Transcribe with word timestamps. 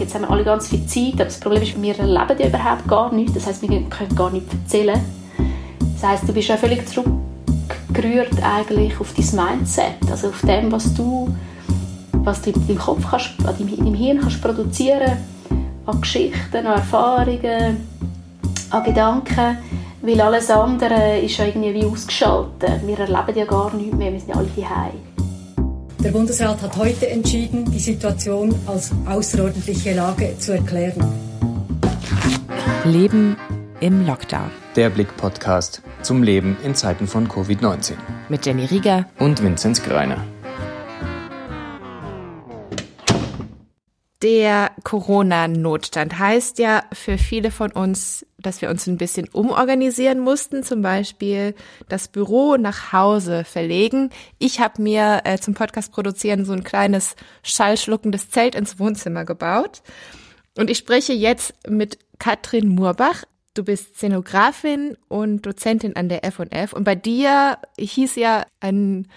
jetzt 0.00 0.14
haben 0.14 0.22
wir 0.22 0.30
alle 0.30 0.44
ganz 0.44 0.68
viel 0.68 0.84
Zeit, 0.86 1.14
aber 1.14 1.24
das 1.24 1.38
Problem 1.38 1.62
ist, 1.62 1.80
wir 1.80 1.98
erleben 1.98 2.36
ja 2.38 2.46
überhaupt 2.48 2.88
gar 2.88 3.12
nichts. 3.12 3.34
Das 3.34 3.46
heißt, 3.46 3.62
wir 3.62 3.68
können 3.88 4.16
gar 4.16 4.30
nichts 4.30 4.52
erzählen. 4.52 5.00
Das 5.94 6.10
heißt, 6.10 6.28
du 6.28 6.32
bist 6.32 6.48
ja 6.48 6.56
völlig 6.56 6.88
zurückgerührt 6.88 8.42
eigentlich 8.42 8.98
auf 8.98 9.12
dein 9.14 9.46
Mindset, 9.46 10.10
also 10.10 10.28
auf 10.28 10.40
dem, 10.40 10.72
was 10.72 10.94
du, 10.94 11.28
was 12.12 12.40
du 12.42 12.50
in 12.50 12.66
deinem 12.66 12.78
Kopf 12.78 13.06
kannst, 13.10 13.30
in 13.60 13.76
deinem 13.76 13.94
Hirn 13.94 14.20
kannst 14.20 14.40
produzieren, 14.40 15.18
an 15.86 16.00
Geschichten, 16.00 16.56
an 16.56 16.66
Erfahrungen, 16.66 17.76
an 18.70 18.84
Gedanken, 18.84 19.58
weil 20.02 20.20
alles 20.20 20.50
andere 20.50 21.18
ist 21.18 21.36
ja 21.36 21.44
irgendwie 21.44 21.74
wie 21.74 21.84
ausgeschaltet. 21.84 22.86
Wir 22.86 22.98
erleben 22.98 23.38
ja 23.38 23.44
gar 23.44 23.74
nichts 23.74 23.94
mehr, 23.94 24.12
wir 24.12 24.20
sind 24.20 24.30
ja 24.30 24.36
alle 24.36 24.48
daheim. 24.56 25.09
Der 26.02 26.12
Bundesrat 26.12 26.62
hat 26.62 26.76
heute 26.78 27.10
entschieden, 27.10 27.70
die 27.70 27.78
Situation 27.78 28.54
als 28.66 28.90
außerordentliche 29.04 29.92
Lage 29.92 30.34
zu 30.38 30.52
erklären. 30.52 31.04
Leben 32.84 33.36
im 33.80 34.06
Lockdown. 34.06 34.50
Der 34.76 34.88
Blick-Podcast 34.88 35.82
zum 36.00 36.22
Leben 36.22 36.56
in 36.64 36.74
Zeiten 36.74 37.06
von 37.06 37.28
Covid-19. 37.28 37.92
Mit 38.30 38.46
Jenny 38.46 38.64
Rieger 38.64 39.04
und 39.18 39.42
Vinzenz 39.42 39.82
Greiner. 39.82 40.24
Der 44.22 44.72
Corona-Notstand 44.84 46.18
heißt 46.18 46.58
ja 46.58 46.84
für 46.92 47.16
viele 47.16 47.50
von 47.50 47.72
uns, 47.72 48.26
dass 48.36 48.60
wir 48.60 48.68
uns 48.68 48.86
ein 48.86 48.98
bisschen 48.98 49.28
umorganisieren 49.28 50.20
mussten, 50.20 50.62
zum 50.62 50.82
Beispiel 50.82 51.54
das 51.88 52.08
Büro 52.08 52.56
nach 52.58 52.92
Hause 52.92 53.44
verlegen. 53.44 54.10
Ich 54.38 54.60
habe 54.60 54.82
mir 54.82 55.22
äh, 55.24 55.38
zum 55.38 55.54
Podcast 55.54 55.90
produzieren 55.90 56.44
so 56.44 56.52
ein 56.52 56.64
kleines 56.64 57.16
schallschluckendes 57.42 58.28
Zelt 58.28 58.54
ins 58.54 58.78
Wohnzimmer 58.78 59.24
gebaut. 59.24 59.80
Und 60.58 60.68
ich 60.68 60.76
spreche 60.76 61.14
jetzt 61.14 61.54
mit 61.66 61.98
Katrin 62.18 62.68
Murbach. 62.68 63.24
Du 63.54 63.64
bist 63.64 63.96
Szenografin 63.96 64.98
und 65.08 65.46
Dozentin 65.46 65.96
an 65.96 66.10
der 66.10 66.26
F&F. 66.26 66.74
Und 66.74 66.84
bei 66.84 66.94
dir 66.94 67.56
hieß 67.78 68.16
ja 68.16 68.44
ein 68.60 69.08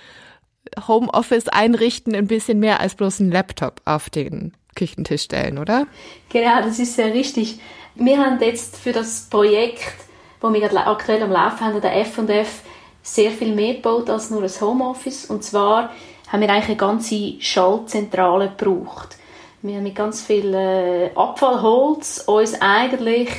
Homeoffice 0.88 1.50
einrichten 1.50 2.16
ein 2.16 2.28
bisschen 2.28 2.60
mehr 2.60 2.80
als 2.80 2.96
bloß 2.96 3.20
ein 3.20 3.32
Laptop 3.32 3.82
auf 3.84 4.10
den 4.10 4.54
Küchentisch 4.76 5.24
stellen, 5.24 5.58
oder? 5.58 5.88
Genau, 6.30 6.62
das 6.62 6.80
ist 6.80 6.96
sehr 6.96 7.14
richtig. 7.14 7.60
Wir 7.96 8.18
haben 8.18 8.42
jetzt 8.42 8.78
für 8.78 8.92
das 8.92 9.28
Projekt, 9.30 9.94
das 10.42 10.54
wir 10.54 10.60
gerade 10.60 10.88
aktuell 10.88 11.22
am 11.24 11.32
Laufen 11.32 11.62
haben, 11.62 11.82
der 11.82 11.96
F&F, 11.98 12.62
sehr 13.02 13.32
viel 13.32 13.54
mehr 13.54 13.76
gebaut 13.76 14.10
als 14.10 14.30
nur 14.30 14.44
ein 14.44 14.62
Homeoffice. 14.62 15.26
Und 15.26 15.44
zwar 15.44 15.92
haben 16.30 16.42
wir 16.42 16.50
eigentlich 16.50 16.70
eine 16.70 16.78
ganze 16.78 17.36
Schaltzentrale 17.40 18.54
gebraucht. 18.58 19.18
Wir 19.62 19.76
haben 19.76 19.84
mit 19.84 19.96
ganz 19.96 20.22
viel 20.22 20.54
äh, 20.54 21.12
Abfallholz 21.16 22.24
uns 22.26 22.60
eigentlich 22.60 23.30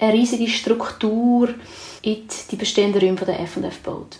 eine 0.00 0.12
riesige 0.12 0.48
Struktur 0.48 1.48
in 2.02 2.26
die 2.50 2.56
bestehenden 2.56 3.00
Räume 3.00 3.20
der 3.24 3.40
F&F 3.40 3.82
gebaut. 3.82 4.18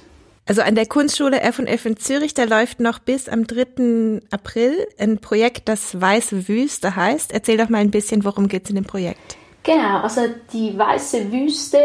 Also 0.52 0.60
an 0.60 0.74
der 0.74 0.84
Kunstschule 0.84 1.40
F&F 1.40 1.86
in 1.86 1.96
Zürich, 1.96 2.34
da 2.34 2.44
läuft 2.44 2.78
noch 2.78 2.98
bis 2.98 3.26
am 3.26 3.46
3. 3.46 4.20
April 4.30 4.86
ein 4.98 5.16
Projekt, 5.16 5.66
das 5.66 5.98
Weiße 5.98 6.46
Wüste 6.46 6.94
heißt. 6.94 7.32
Erzähl 7.32 7.56
doch 7.56 7.70
mal 7.70 7.78
ein 7.78 7.90
bisschen, 7.90 8.22
worum 8.22 8.48
geht 8.48 8.64
es 8.64 8.68
in 8.68 8.76
dem 8.76 8.84
Projekt? 8.84 9.38
Genau, 9.62 10.00
also 10.00 10.26
die 10.52 10.78
Weiße 10.78 11.32
Wüste, 11.32 11.78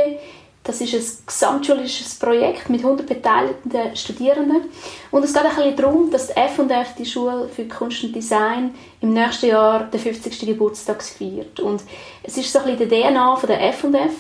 das 0.66 0.82
ist 0.82 0.94
ein 0.94 1.26
gesamtschulisches 1.26 2.16
Projekt 2.16 2.70
mit 2.70 2.84
100 2.84 3.08
beteiligten 3.08 3.96
Studierenden. 3.96 4.64
Und 5.12 5.24
es 5.24 5.34
geht 5.34 5.44
ein 5.44 5.56
bisschen 5.56 5.76
darum, 5.78 6.12
dass 6.12 6.28
die 6.28 6.36
F&F, 6.36 6.96
die 7.00 7.06
Schule 7.06 7.48
für 7.48 7.64
Kunst 7.70 8.04
und 8.04 8.14
Design, 8.14 8.76
im 9.00 9.14
nächsten 9.14 9.46
Jahr 9.46 9.86
den 9.86 10.02
50. 10.02 10.42
Geburtstag 10.42 11.02
feiert. 11.04 11.62
Und 11.62 11.84
es 12.22 12.36
ist 12.36 12.52
so 12.52 12.60
ein 12.60 12.66
bisschen 12.66 12.90
die 12.90 13.02
DNA 13.02 13.38
von 13.38 13.48
der 13.48 13.66
F&F, 13.70 14.12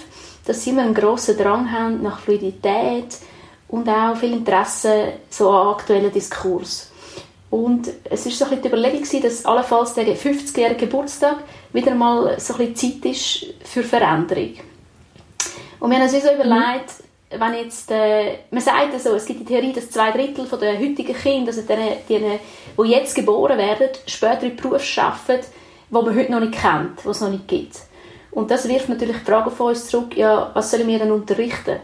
dass 0.45 0.63
sie 0.63 0.69
immer 0.69 0.83
einen 0.83 0.93
grossen 0.93 1.35
Drang 1.35 1.69
haben 1.69 2.01
nach 2.01 2.21
Fluidität, 2.21 3.17
und 3.70 3.89
auch 3.89 4.16
viel 4.16 4.33
Interesse 4.33 5.14
so 5.30 5.50
an 5.50 5.76
aktuellen 5.76 6.11
Diskurs. 6.11 6.92
Und 7.50 7.89
es 8.10 8.26
war 8.26 8.50
so 8.50 8.55
die 8.55 8.67
Überlegung, 8.67 9.22
dass 9.22 9.45
allenfalls 9.45 9.94
der 9.94 10.05
50-jährige 10.05 10.86
Geburtstag 10.86 11.38
wieder 11.72 11.95
mal 11.95 12.39
so 12.39 12.54
ein 12.55 12.73
bisschen 12.73 13.02
Zeit 13.02 13.11
ist 13.11 13.45
für 13.64 13.83
Veränderung. 13.83 14.54
Und 15.80 15.92
wir 15.92 15.98
haben 15.98 16.04
uns 16.04 16.11
so 16.11 16.33
überlegt, 16.33 16.94
wenn 17.30 17.54
jetzt, 17.55 17.92
äh, 17.92 18.39
man 18.52 18.61
sagt 18.61 18.94
also, 18.94 19.16
es 19.16 19.26
gibt 19.26 19.42
die 19.42 19.45
Theorie, 19.45 19.73
dass 19.73 19.89
zwei 19.89 20.11
Drittel 20.11 20.45
der 20.60 20.80
heutigen 20.80 21.14
Kinder, 21.16 21.49
also 21.49 21.61
die, 21.61 21.76
die, 22.08 22.39
die 22.78 22.89
jetzt 22.89 23.16
geboren 23.16 23.58
werden, 23.58 23.89
später 24.05 24.44
in 24.44 24.55
Berufe 24.55 25.02
arbeiten, 25.02 25.45
die 25.89 25.94
man 25.94 26.16
heute 26.16 26.32
noch 26.32 26.39
nicht 26.39 26.54
kennt, 26.54 27.04
die 27.04 27.10
es 27.10 27.22
noch 27.22 27.30
nicht 27.30 27.48
gibt. 27.48 27.76
Und 28.32 28.49
das 28.49 28.67
wirft 28.67 28.89
natürlich 28.89 29.17
die 29.17 29.26
Frage 29.26 29.48
auf 29.48 29.60
uns 29.60 29.88
zurück, 29.88 30.16
ja, 30.16 30.52
was 30.54 30.72
sollen 30.72 30.88
wir 30.88 30.99
denn 30.99 31.11
unterrichten? 31.11 31.80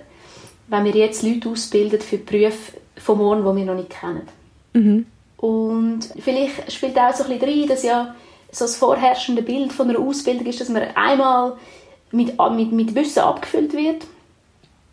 Wenn 0.68 0.86
wir 0.86 0.94
jetzt 0.94 1.24
Leute 1.24 1.50
ausbilden 1.50 2.02
für 2.02 2.18
Berufe 2.18 2.74
von 2.98 3.18
morgen, 3.18 3.42
die 3.42 3.60
wir 3.60 3.66
noch 3.66 3.76
nicht 3.76 3.90
kennen. 3.90 4.28
Mhm. 4.74 5.06
Und 5.38 6.10
vielleicht 6.20 6.72
spielt 6.72 6.98
auch 6.98 7.14
so 7.14 7.26
ein 7.26 7.38
bisschen 7.38 7.50
rein, 7.50 7.68
dass 7.68 7.84
ja 7.84 8.16
so 8.52 8.66
das 8.66 8.78
vorherrschende 8.78 9.42
Bild 9.42 9.74
von 9.74 9.90
einer 9.90 10.00
Ausbildung 10.00 10.46
ist, 10.46 10.62
dass 10.62 10.70
man 10.70 10.84
einmal 10.96 11.58
mit, 12.12 12.38
mit, 12.52 12.72
mit 12.72 12.96
Wissen 12.96 13.20
abgefüllt 13.20 13.74
wird 13.74 14.06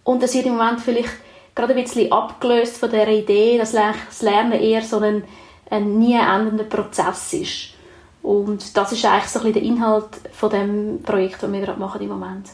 und 0.05 0.23
das 0.23 0.35
wird 0.35 0.47
im 0.47 0.57
Moment 0.57 0.81
vielleicht 0.81 1.11
gerade 1.55 1.75
ein 1.75 1.83
bisschen 1.83 2.11
abgelöst 2.11 2.79
von 2.79 2.91
der 2.91 3.09
Idee, 3.09 3.59
dass 3.59 3.73
das 3.73 4.23
Lernen 4.23 4.53
eher 4.53 4.83
so 4.83 4.99
ein, 4.99 5.25
ein 5.71 5.99
nie 5.99 6.15
endender 6.15 6.65
Prozess 6.65 7.33
ist. 7.33 7.75
Und 8.23 8.77
das 8.77 8.93
ist 8.93 9.05
eigentlich 9.05 9.31
so 9.31 9.41
ein 9.41 9.53
bisschen 9.53 9.53
der 9.55 9.63
Inhalt 9.63 10.09
von 10.33 10.51
dem 10.51 11.03
Projekt, 11.03 11.43
das 11.43 11.53
wir 11.53 11.61
gerade 11.61 11.81
machen 11.81 12.01
im 12.01 12.09
Moment. 12.09 12.49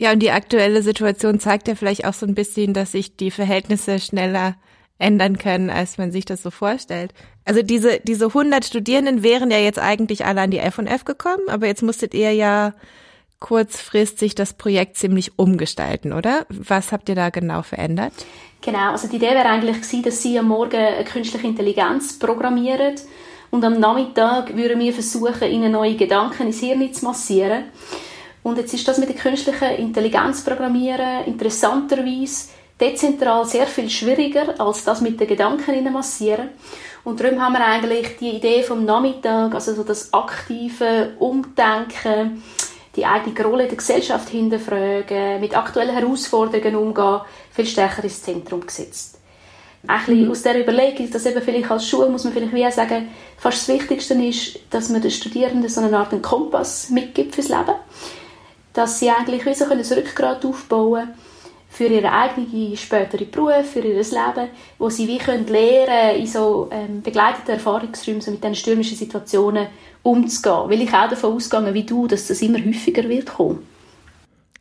Ja, 0.00 0.12
und 0.12 0.20
die 0.20 0.30
aktuelle 0.30 0.82
Situation 0.82 1.40
zeigt 1.40 1.68
ja 1.68 1.74
vielleicht 1.74 2.06
auch 2.06 2.14
so 2.14 2.24
ein 2.24 2.34
bisschen, 2.34 2.72
dass 2.72 2.92
sich 2.92 3.16
die 3.16 3.30
Verhältnisse 3.30 3.98
schneller 3.98 4.54
ändern 4.98 5.36
können, 5.36 5.68
als 5.68 5.98
man 5.98 6.10
sich 6.10 6.24
das 6.24 6.42
so 6.42 6.50
vorstellt. 6.50 7.12
Also 7.44 7.60
diese, 7.60 8.00
diese 8.00 8.28
100 8.28 8.64
Studierenden 8.64 9.22
wären 9.22 9.50
ja 9.50 9.58
jetzt 9.58 9.78
eigentlich 9.78 10.24
alle 10.24 10.40
an 10.40 10.50
die 10.50 10.58
F&F 10.58 11.04
gekommen, 11.04 11.42
aber 11.48 11.66
jetzt 11.66 11.82
musstet 11.82 12.14
ihr 12.14 12.32
ja 12.32 12.72
kurzfristig 13.40 14.34
das 14.34 14.54
Projekt 14.54 14.96
ziemlich 14.96 15.38
umgestalten, 15.38 16.14
oder? 16.14 16.46
Was 16.48 16.92
habt 16.92 17.10
ihr 17.10 17.14
da 17.14 17.28
genau 17.28 17.60
verändert? 17.60 18.14
Genau, 18.62 18.92
also 18.92 19.06
die 19.06 19.16
Idee 19.16 19.32
wäre 19.32 19.50
eigentlich 19.50 19.82
gewesen, 19.82 20.02
dass 20.02 20.22
Sie 20.22 20.38
am 20.38 20.48
Morgen 20.48 20.76
eine 20.76 21.04
künstliche 21.04 21.46
Intelligenz 21.46 22.18
programmieren 22.18 22.94
und 23.50 23.62
am 23.66 23.78
Nachmittag 23.78 24.56
würden 24.56 24.80
wir 24.80 24.94
versuchen, 24.94 25.50
ihnen 25.50 25.72
neue 25.72 25.96
Gedanken 25.96 26.46
ins 26.46 26.60
Hirn 26.60 26.90
zu 26.90 27.04
massieren. 27.04 27.64
Und 28.42 28.58
jetzt 28.58 28.72
ist 28.72 28.88
das 28.88 28.98
mit 28.98 29.08
der 29.08 29.16
künstlichen 29.16 29.76
Intelligenz 29.76 30.42
programmieren 30.42 31.24
interessanterweise 31.26 32.48
dezentral 32.80 33.44
sehr 33.44 33.66
viel 33.66 33.90
schwieriger 33.90 34.58
als 34.58 34.84
das 34.84 35.02
mit 35.02 35.20
den 35.20 35.28
Gedanken 35.28 35.92
massieren. 35.92 36.48
Und 37.04 37.20
darum 37.20 37.40
haben 37.40 37.52
wir 37.52 37.64
eigentlich 37.64 38.16
die 38.18 38.30
Idee 38.30 38.62
vom 38.62 38.84
Nachmittag, 38.84 39.54
also 39.54 39.74
so 39.74 39.84
das 39.84 40.12
aktive 40.12 41.14
Umdenken, 41.18 42.42
die 42.96 43.06
eigene 43.06 43.44
Rolle 43.44 43.64
in 43.64 43.68
der 43.68 43.78
Gesellschaft 43.78 44.28
hinterfragen, 44.28 45.40
mit 45.40 45.56
aktuellen 45.56 45.94
Herausforderungen 45.94 46.76
umgehen, 46.76 47.20
viel 47.52 47.66
stärker 47.66 48.04
ins 48.04 48.22
Zentrum 48.22 48.66
gesetzt. 48.66 49.18
Ein 49.86 50.24
mhm. 50.24 50.30
aus 50.30 50.42
der 50.42 50.60
Überlegung, 50.60 51.10
dass 51.10 51.24
eben 51.24 51.40
vielleicht 51.40 51.70
als 51.70 51.88
Schule, 51.88 52.10
muss 52.10 52.24
man 52.24 52.34
vielleicht 52.34 52.54
wie 52.54 52.70
sagen, 52.70 53.08
fast 53.38 53.66
das 53.66 53.74
Wichtigste 53.74 54.14
ist, 54.14 54.58
dass 54.68 54.90
man 54.90 55.00
den 55.00 55.10
Studierenden 55.10 55.70
so 55.70 55.80
eine 55.80 55.96
Art 55.96 56.22
Kompass 56.22 56.90
mitgibt 56.90 57.34
fürs 57.34 57.48
Leben 57.48 57.74
dass 58.72 58.98
sie 58.98 59.10
eigentlich 59.10 59.44
wie 59.46 59.54
so 59.54 59.64
ein 59.64 59.80
Rückgrat 59.80 60.44
aufbauen 60.44 61.04
können 61.04 61.14
für 61.70 61.86
ihre 61.86 62.12
eigene 62.12 62.76
spätere 62.76 63.24
Beruf, 63.24 63.70
für 63.72 63.78
ihr 63.78 63.94
Leben, 63.94 64.50
wo 64.76 64.90
sie 64.90 65.06
wie 65.06 65.18
können 65.18 65.46
lernen 65.46 66.16
in 66.20 66.26
so 66.26 66.68
ähm, 66.72 67.00
begleiteten 67.00 67.54
Erfahrungsräumen 67.54 68.20
so 68.20 68.32
mit 68.32 68.42
diesen 68.42 68.56
stürmischen 68.56 68.96
Situationen 68.96 69.68
umzugehen. 70.02 70.68
Weil 70.68 70.82
ich 70.82 70.92
auch 70.92 71.08
davon 71.08 71.34
ausgehe, 71.34 71.72
wie 71.72 71.84
du, 71.84 72.08
dass 72.08 72.26
das 72.26 72.42
immer 72.42 72.58
häufiger 72.58 73.08
wird 73.08 73.32
kommen. 73.32 73.66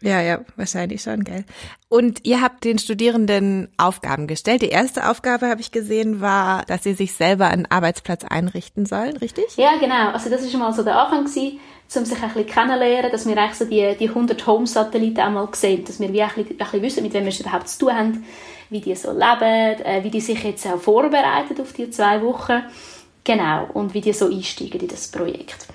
Ja, 0.01 0.21
ja, 0.21 0.39
wahrscheinlich 0.55 1.01
schon, 1.01 1.25
gell. 1.25 1.43
Und 1.89 2.25
ihr 2.25 2.41
habt 2.41 2.63
den 2.63 2.79
Studierenden 2.79 3.67
Aufgaben 3.77 4.27
gestellt. 4.27 4.61
Die 4.61 4.69
erste 4.69 5.09
Aufgabe, 5.09 5.47
habe 5.47 5.59
ich 5.59 5.71
gesehen, 5.71 6.21
war, 6.21 6.63
dass 6.65 6.83
sie 6.83 6.93
sich 6.93 7.13
selber 7.13 7.47
einen 7.47 7.65
Arbeitsplatz 7.65 8.23
einrichten 8.23 8.85
sollen, 8.85 9.17
richtig? 9.17 9.57
Ja, 9.57 9.75
genau. 9.77 10.11
Also 10.11 10.29
das 10.29 10.41
ist 10.41 10.51
schon 10.51 10.61
mal 10.61 10.71
so 10.71 10.83
der 10.83 10.97
Anfang 10.97 11.25
gewesen, 11.25 11.59
um 11.95 12.05
sich 12.05 12.21
ein 12.21 12.29
bisschen 12.29 12.47
kennenzulernen, 12.47 13.11
dass 13.11 13.27
wir 13.27 13.37
eigentlich 13.37 13.57
so 13.57 13.65
die, 13.65 13.97
die 13.99 14.07
100 14.07 14.47
Home-Satelliten 14.47 15.19
einmal 15.19 15.49
sehen, 15.53 15.83
dass 15.83 15.99
wir 15.99 16.13
wie 16.13 16.21
ein 16.21 16.29
bisschen, 16.29 16.51
ein 16.51 16.57
bisschen 16.57 16.81
wissen, 16.81 17.03
mit 17.03 17.13
wem 17.13 17.23
wir 17.23 17.29
es 17.29 17.39
überhaupt 17.41 17.67
zu 17.67 17.79
tun 17.79 17.93
haben, 17.93 18.25
wie 18.69 18.79
die 18.79 18.95
so 18.95 19.11
leben, 19.11 19.83
äh, 19.83 20.01
wie 20.03 20.11
die 20.11 20.21
sich 20.21 20.41
jetzt 20.43 20.65
auch 20.65 20.79
vorbereiten 20.79 21.59
auf 21.59 21.73
die 21.73 21.89
zwei 21.89 22.21
Wochen. 22.21 22.63
Genau. 23.25 23.67
Und 23.73 23.93
wie 23.93 24.01
die 24.01 24.13
so 24.13 24.27
einsteigen 24.27 24.79
in 24.79 24.87
das 24.87 25.09
Projekt. 25.09 25.67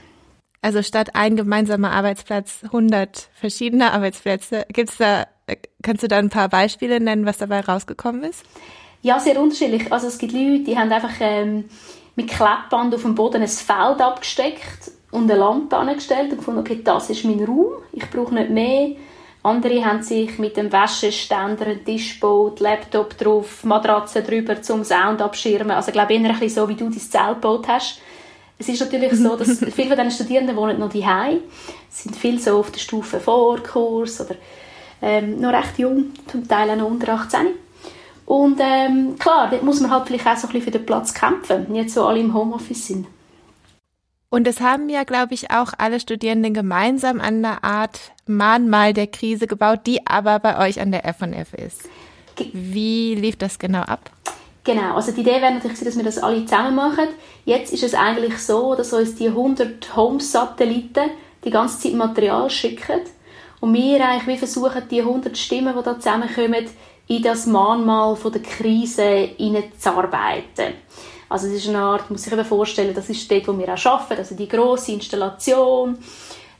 Also 0.65 0.83
statt 0.83 1.11
ein 1.13 1.37
gemeinsamer 1.37 1.93
Arbeitsplatz 1.93 2.61
100 2.63 3.29
verschiedene 3.35 3.93
Arbeitsplätze. 3.93 4.65
Gibt's 4.73 4.97
da, 4.97 5.27
kannst 5.83 6.03
du 6.03 6.09
da 6.09 6.17
ein 6.17 6.31
paar 6.31 6.49
Beispiele 6.49 7.01
nennen, 7.01 7.27
was 7.27 7.37
dabei 7.37 7.61
rausgekommen 7.61 8.25
ist? 8.25 8.47
Ja, 9.03 9.21
sehr 9.21 9.39
unterschiedlich. 9.39 9.93
Also 9.93 10.07
es 10.07 10.17
gibt 10.17 10.33
Leute, 10.33 10.61
die 10.61 10.79
haben 10.79 10.91
einfach 10.91 11.13
ähm, 11.21 11.67
mit 12.17 12.31
Klebband 12.31 12.95
auf 12.95 13.03
dem 13.03 13.15
Boden 13.15 13.43
ein 13.43 13.49
Feld 13.49 14.01
abgesteckt 14.01 14.91
und 15.11 15.31
eine 15.31 15.39
Lampe 15.39 15.77
angestellt 15.77 16.31
und 16.31 16.39
gefunden, 16.39 16.61
okay, 16.61 16.81
das 16.83 17.11
ist 17.11 17.27
mein 17.27 17.45
Raum, 17.45 17.75
ich 17.93 18.09
brauche 18.09 18.33
nicht 18.33 18.49
mehr. 18.49 18.93
Andere 19.43 19.85
haben 19.85 20.03
sich 20.03 20.39
mit 20.39 20.57
dem 20.57 20.73
Wäscheständer 20.73 21.67
einen 21.67 21.85
Tisch 21.85 22.15
gebaut, 22.15 22.61
Laptop 22.61 23.19
drauf, 23.19 23.65
Matratze 23.65 24.23
drüber 24.23 24.63
zum 24.63 24.83
Sound 24.83 25.21
abschirmen. 25.21 25.73
Also 25.73 25.89
ich 25.89 25.93
glaube 25.93 26.15
eher 26.15 26.21
ein 26.21 26.39
bisschen 26.39 26.63
so, 26.63 26.69
wie 26.71 26.75
du 26.75 26.89
dein 26.89 26.99
Zelt 26.99 27.43
gebaut 27.43 27.69
hast. 27.69 28.01
Es 28.67 28.71
ist 28.71 28.81
natürlich 28.81 29.13
so, 29.13 29.37
dass 29.37 29.59
viele 29.75 29.95
von 29.95 29.97
diesen 29.97 30.11
Studierenden 30.11 30.57
wohnen 30.57 30.79
noch 30.81 30.91
daheim, 30.91 31.41
sind 31.91 32.17
viel 32.17 32.41
so 32.41 32.59
auf 32.59 32.71
der 32.71 32.79
Stufe 32.81 33.21
Vorkurs 33.21 34.23
oder 34.23 34.37
ähm, 35.03 35.39
noch 35.39 35.53
recht 35.53 35.79
jung, 35.79 36.13
zum 36.27 36.49
Teil 36.49 36.71
auch 36.71 36.77
noch 36.77 36.91
unter 36.91 37.13
18. 37.13 37.49
Und 38.25 38.59
ähm, 38.61 39.17
klar, 39.19 39.49
dort 39.51 39.63
muss 39.65 39.81
man 39.81 39.91
halt 39.91 40.07
vielleicht 40.07 40.27
auch 40.27 40.37
so 40.37 40.47
ein 40.47 40.53
bisschen 40.55 40.73
für 40.73 40.79
den 40.79 40.87
Platz 40.87 41.13
kämpfen, 41.13 41.75
jetzt 41.75 41.93
so 41.93 42.07
alle 42.07 42.21
im 42.21 42.33
Homeoffice 42.33 42.87
sind. 42.87 43.07
Und 44.31 44.47
das 44.47 44.61
haben 44.61 44.89
ja, 44.89 45.05
glaube 45.05 45.35
ich, 45.35 45.51
auch 45.51 45.75
alle 45.77 46.01
Studierenden 46.01 46.55
gemeinsam 46.55 47.21
an 47.21 47.45
einer 47.45 47.63
Art 47.63 48.13
Mahnmal 48.27 48.95
der 48.95 49.09
Krise 49.09 49.47
gebaut, 49.47 49.81
die 49.87 50.07
aber 50.07 50.39
bei 50.39 50.67
euch 50.67 50.81
an 50.81 50.91
der 50.91 51.05
F&F 51.05 51.53
ist. 51.53 51.83
Wie 52.55 53.15
lief 53.15 53.37
das 53.37 53.59
genau 53.59 53.83
ab? 53.83 54.11
Genau, 54.65 54.95
also 54.95 55.13
die 55.13 55.21
Idee 55.21 55.43
wäre 55.43 55.53
natürlich, 55.53 55.79
dass 55.79 55.97
wir 55.97 56.05
das 56.05 56.19
alle 56.19 56.47
zusammen 56.47 56.75
machen. 56.75 57.09
Jetzt 57.45 57.71
ist 57.75 57.83
es 57.83 57.95
eigentlich 57.95 58.39
so, 58.39 58.75
dass 58.75 58.95
uns 58.95 59.15
die 59.15 59.29
100 59.29 59.95
Home-Satelliten 59.95 61.11
die 61.45 61.51
ganze 61.51 61.81
Zeit 61.81 61.93
Material 61.93 62.49
schicken 62.49 63.01
und 63.61 63.75
wir 63.75 64.03
eigentlich 64.07 64.27
wie 64.27 64.39
versuchen, 64.39 64.83
die 64.91 65.03
100 65.03 65.37
Stimmen, 65.37 65.75
die 65.77 65.83
da 65.83 66.01
zusammenkommen, 66.01 66.65
in 67.07 67.23
das 67.23 67.45
Mahnmal 67.45 68.17
von 68.17 68.33
der 68.33 68.41
Krise 68.41 69.29
hineinzuarbeiten. 69.37 70.73
Also 71.29 71.49
es 71.49 71.55
ist 71.55 71.69
eine 71.69 71.81
Art, 71.81 72.11
muss 72.11 72.27
ich 72.27 72.35
mir 72.35 72.45
vorstellen, 72.45 72.95
das 72.95 73.11
ist 73.11 73.31
dort, 73.31 73.47
wo 73.49 73.59
wir 73.59 73.75
auch 73.75 73.87
arbeiten, 73.87 74.19
also 74.19 74.35
die 74.35 74.49
grosse 74.49 74.93
Installation. 74.93 75.99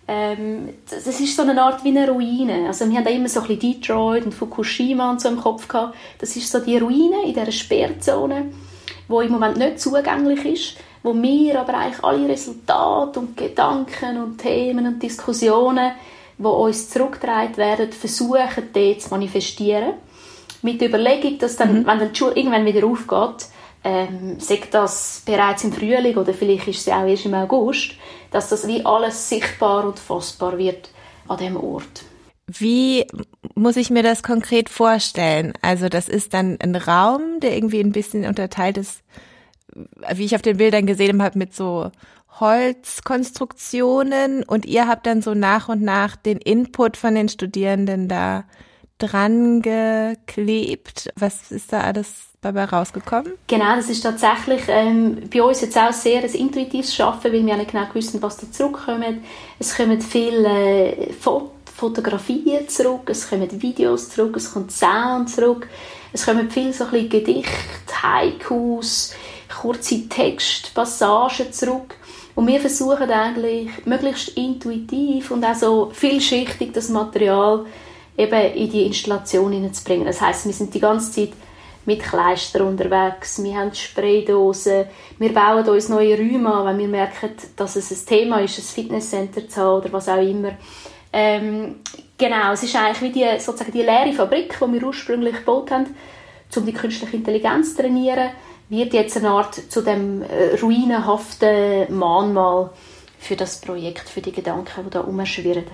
Ähm, 0.07 0.75
das 0.91 1.07
ist 1.07 1.35
so 1.35 1.43
eine 1.43 1.61
Art 1.63 1.83
wie 1.83 1.89
eine 1.89 2.09
Ruine. 2.09 2.67
Also 2.67 2.89
wir 2.89 2.99
haben 2.99 3.07
immer 3.07 3.29
so 3.29 3.41
ein 3.41 3.49
bisschen 3.49 3.81
Detroit 3.81 4.25
und 4.27 4.35
Fukushima 4.35 5.11
und 5.11 5.21
so 5.21 5.29
im 5.29 5.41
Kopf 5.41 5.67
gehabt. 5.67 5.97
Das 6.19 6.37
ist 6.37 6.51
so 6.51 6.61
die 6.61 6.77
Ruine 6.77 7.25
in 7.25 7.33
dieser 7.33 7.53
Sperrzone, 7.53 8.53
wo 9.09 9.21
im 9.23 9.33
Moment 9.33 9.57
nicht 9.57 9.81
zugänglich 9.81 10.45
ist, 10.45 10.77
wo 11.03 11.15
wir 11.15 11.61
aber 11.61 11.75
eigentlich 11.75 12.05
alle 12.05 12.29
Resultate 12.29 13.21
und 13.21 13.37
Gedanken 13.37 14.23
und 14.23 14.39
Themen 14.39 14.87
und 14.87 15.03
Diskussionen, 15.03 15.93
die 16.37 16.45
uns 16.45 16.91
zurückgetragen 16.91 17.57
werden, 17.57 17.93
versuchen 17.93 18.69
dort 18.73 19.01
zu 19.01 19.11
manifestieren. 19.11 19.95
Mit 20.61 20.81
der 20.81 20.89
Überlegung, 20.89 21.39
dass 21.39 21.57
dann, 21.57 21.81
mhm. 21.81 21.87
wenn 21.87 21.99
dann 21.99 22.13
die 22.13 22.19
Schule 22.19 22.37
irgendwann 22.37 22.67
wieder 22.67 22.87
aufgeht, 22.87 23.49
ähm, 23.85 24.41
sagt 24.41 24.75
das 24.75 25.23
bereits 25.27 25.63
im 25.63 25.73
Frühling 25.73 26.17
oder 26.17 26.33
vielleicht 26.33 26.69
ist 26.69 26.81
es 26.81 26.89
auch 26.89 27.07
erst 27.07 27.27
im 27.27 27.35
August, 27.35 27.93
dass 28.31 28.49
das 28.49 28.67
wie 28.67 28.85
alles 28.85 29.29
sichtbar 29.29 29.85
und 29.85 29.99
fassbar 29.99 30.59
wird 30.59 30.91
an 31.29 31.39
dem 31.39 31.57
Ort. 31.57 32.05
Wie 32.47 33.07
muss 33.55 33.77
ich 33.77 33.91
mir 33.91 34.03
das 34.03 34.23
konkret 34.23 34.69
vorstellen? 34.69 35.55
Also 35.63 35.89
das 35.89 36.09
ist 36.09 36.35
dann 36.35 36.59
ein 36.61 36.77
Raum, 36.77 37.41
der 37.41 37.57
irgendwie 37.57 37.81
ein 37.81 37.93
bisschen 37.93 38.27
unterteilt 38.27 38.77
ist, 38.77 39.03
wie 40.15 40.25
ich 40.25 40.35
auf 40.35 40.43
den 40.43 40.59
Bildern 40.59 40.87
gesehen 40.87 41.23
habe, 41.23 41.39
mit 41.39 41.55
so 41.55 41.91
Holzkonstruktionen 42.41 44.43
und 44.43 44.67
ihr 44.67 44.89
habt 44.89 45.07
dann 45.07 45.23
so 45.23 45.35
nach 45.35 45.69
und 45.69 45.83
nach 45.83 46.17
den 46.17 46.39
Input 46.39 46.97
von 46.97 47.15
den 47.15 47.29
Studierenden 47.29 48.09
da 48.09 48.45
dran 48.99 49.63
geklebt. 49.63 51.13
Was 51.17 51.51
ist 51.51 51.73
da 51.73 51.81
alles 51.81 52.34
dabei 52.45 52.65
rausgekommen? 52.65 53.33
Genau, 53.47 53.77
das 53.77 53.89
ist 53.89 54.03
tatsächlich 54.03 54.63
ähm, 54.69 55.29
bei 55.33 55.43
uns 55.43 55.61
jetzt 55.61 55.77
auch 55.79 55.93
sehr 55.93 56.23
ein 56.23 56.31
intuitives 56.31 56.95
Schaffen, 56.95 57.33
weil 57.33 57.45
wir 57.45 57.57
nicht 57.57 57.71
genau 57.71 57.87
wissen, 57.93 58.21
was 58.23 58.37
da 58.37 58.51
zurückkommt. 58.51 59.23
Es 59.59 59.77
kommen 59.77 60.01
viele 60.01 60.93
äh, 60.93 61.13
Fot 61.13 61.51
Fotografien 61.77 62.69
zurück, 62.69 63.11
es 63.11 63.29
kommen 63.29 63.51
Videos 63.61 64.09
zurück, 64.09 64.37
es 64.37 64.53
kommt 64.53 64.71
Sound 64.71 65.29
zurück, 65.29 65.67
es 66.13 66.25
kommen 66.25 66.49
viele 66.49 66.73
so 66.73 66.85
ein 66.85 67.09
Gedichte, 67.09 67.51
Haikus, 68.01 69.13
kurze 69.61 70.09
Textpassagen 70.09 71.53
zurück. 71.53 71.97
Und 72.35 72.47
wir 72.47 72.61
versuchen 72.61 73.11
eigentlich 73.11 73.71
möglichst 73.87 74.37
intuitiv 74.37 75.31
und 75.31 75.45
auch 75.45 75.55
so 75.55 75.91
vielschichtig 75.93 76.73
das 76.73 76.89
Material 76.89 77.65
eben 78.17 78.41
in 78.55 78.71
die 78.71 78.87
Installation 78.87 79.53
hineinzubringen. 79.53 80.07
Das 80.07 80.21
heißt, 80.21 80.47
wir 80.47 80.53
sind 80.53 80.75
die 80.75 80.81
ganze 80.81 81.13
Zeit 81.13 81.33
mit 81.87 82.03
Kleister 82.03 82.65
unterwegs, 82.65 83.43
wir 83.43 83.57
haben 83.57 83.75
Spraydosen, 83.75 84.87
wir 85.19 85.35
bauen 85.35 85.69
uns 85.69 85.89
neue 85.89 86.17
Räume 86.17 86.53
an, 86.53 86.67
wenn 86.67 86.79
wir 86.79 86.89
merken, 86.89 87.31
dass 87.57 87.77
es 87.77 87.91
ein 87.91 88.07
Thema 88.07 88.41
ist, 88.41 88.59
ein 88.59 88.63
Fitnesscenter 88.63 89.49
zu 89.49 89.61
haben 89.61 89.83
oder 89.83 89.93
was 89.93 90.09
auch 90.09 90.23
immer. 90.23 90.53
Ähm, 91.13 91.77
genau, 92.19 92.53
es 92.53 92.63
ist 92.63 92.75
eigentlich 92.75 93.03
wie 93.03 93.13
die, 93.13 93.41
sozusagen 93.41 93.73
die 93.73 93.83
leere 93.83 94.13
Fabrik, 94.13 94.57
die 94.59 94.73
wir 94.73 94.83
ursprünglich 94.85 95.37
gebaut 95.37 95.71
haben, 95.71 95.95
um 96.57 96.67
die 96.67 96.73
künstliche 96.73 97.17
Intelligenz 97.17 97.75
zu 97.75 97.83
trainieren, 97.83 98.31
wird 98.69 98.95
jetzt 98.95 99.17
eine 99.17 99.31
Art 99.31 99.55
zu 99.55 99.83
dem 99.83 100.23
äh, 100.23 100.57
ruinenhaften 100.61 101.95
Mahnmal 101.95 102.71
für 103.19 103.37
das 103.37 103.61
Projekt, 103.61 104.09
für 104.09 104.21
die 104.21 104.33
Gedanken, 104.33 104.85
die 104.85 104.91
da 104.91 105.01
umschwirren. 105.01 105.65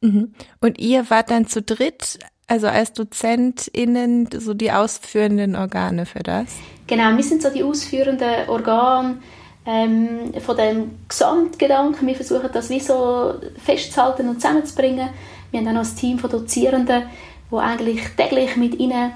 Mhm. 0.00 0.34
Und 0.60 0.78
ihr 0.78 1.08
wart 1.10 1.30
dann 1.30 1.46
zu 1.46 1.62
dritt 1.62 2.18
also 2.48 2.66
als 2.66 2.92
DozentInnen 2.94 4.28
so 4.32 4.54
die 4.54 4.72
ausführenden 4.72 5.54
Organe 5.54 6.06
für 6.06 6.22
das? 6.22 6.46
Genau, 6.86 7.14
wir 7.14 7.22
sind 7.22 7.42
so 7.42 7.50
die 7.50 7.62
ausführenden 7.62 8.48
Organe 8.48 9.18
ähm, 9.66 10.32
von 10.40 10.56
dem 10.56 10.90
Gesamtgedanken. 11.06 12.08
Wir 12.08 12.14
versuchen 12.14 12.48
das 12.52 12.70
wie 12.70 12.80
so 12.80 13.34
festzuhalten 13.62 14.28
und 14.28 14.40
zusammenzubringen. 14.40 15.10
Wir 15.50 15.60
haben 15.60 15.76
auch 15.76 15.84
ein 15.84 15.96
Team 15.96 16.18
von 16.18 16.30
Dozierenden, 16.30 17.02
die 17.50 17.56
eigentlich 17.56 18.00
täglich 18.16 18.56
mit 18.56 18.78
ihnen 18.78 19.12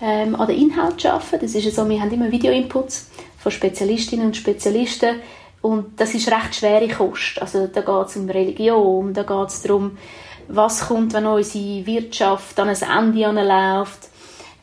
ähm, 0.00 0.34
an 0.34 0.48
den 0.48 0.58
Inhalt 0.58 1.06
arbeiten. 1.06 1.40
Das 1.40 1.54
ist 1.54 1.76
so, 1.76 1.88
wir 1.88 2.00
haben 2.00 2.10
immer 2.10 2.32
Video-Inputs 2.32 3.10
von 3.38 3.52
Spezialistinnen 3.52 4.26
und 4.26 4.36
Spezialisten 4.36 5.16
und 5.60 6.00
das 6.00 6.14
ist 6.14 6.30
recht 6.30 6.56
schwere 6.56 6.88
Kost. 6.88 7.40
Also 7.40 7.68
da 7.68 7.80
geht 7.80 8.08
es 8.08 8.16
um 8.16 8.28
Religion, 8.28 9.14
da 9.14 9.22
geht 9.22 9.48
es 9.48 9.62
darum, 9.62 9.96
was 10.48 10.88
kommt, 10.88 11.12
wenn 11.12 11.26
unsere 11.26 11.86
Wirtschaft 11.86 12.58
an 12.58 12.68
ein 12.68 12.82
Ende 12.82 13.26
anläuft. 13.26 14.08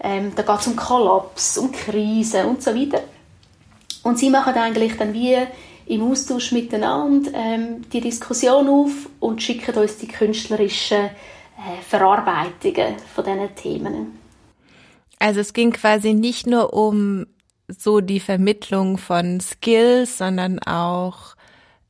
Ähm, 0.01 0.31
da 0.35 0.43
geht 0.43 0.59
es 0.59 0.67
um 0.67 0.75
Kollaps, 0.75 1.57
um 1.57 1.71
Krisen 1.71 2.45
und 2.45 2.63
so 2.63 2.73
weiter. 2.73 3.01
Und 4.03 4.17
sie 4.17 4.29
machen 4.29 4.53
eigentlich 4.53 4.95
dann 4.97 5.13
wie 5.13 5.37
im 5.87 6.09
Austausch 6.09 6.51
miteinander 6.51 7.31
ähm, 7.33 7.89
die 7.91 7.99
Diskussion 7.99 8.69
auf 8.69 9.09
und 9.19 9.41
schicken 9.41 9.75
uns 9.75 9.97
die 9.97 10.07
künstlerischen 10.07 11.05
äh, 11.05 11.81
Verarbeitungen 11.87 12.95
von 13.13 13.25
diesen 13.25 13.55
Themen. 13.55 14.19
Also 15.17 15.41
es 15.41 15.51
ging 15.51 15.71
quasi 15.71 16.13
nicht 16.13 16.47
nur 16.47 16.73
um 16.73 17.25
so 17.67 17.99
die 17.99 18.19
Vermittlung 18.19 18.97
von 18.97 19.41
Skills, 19.41 20.17
sondern 20.17 20.59
auch 20.59 21.35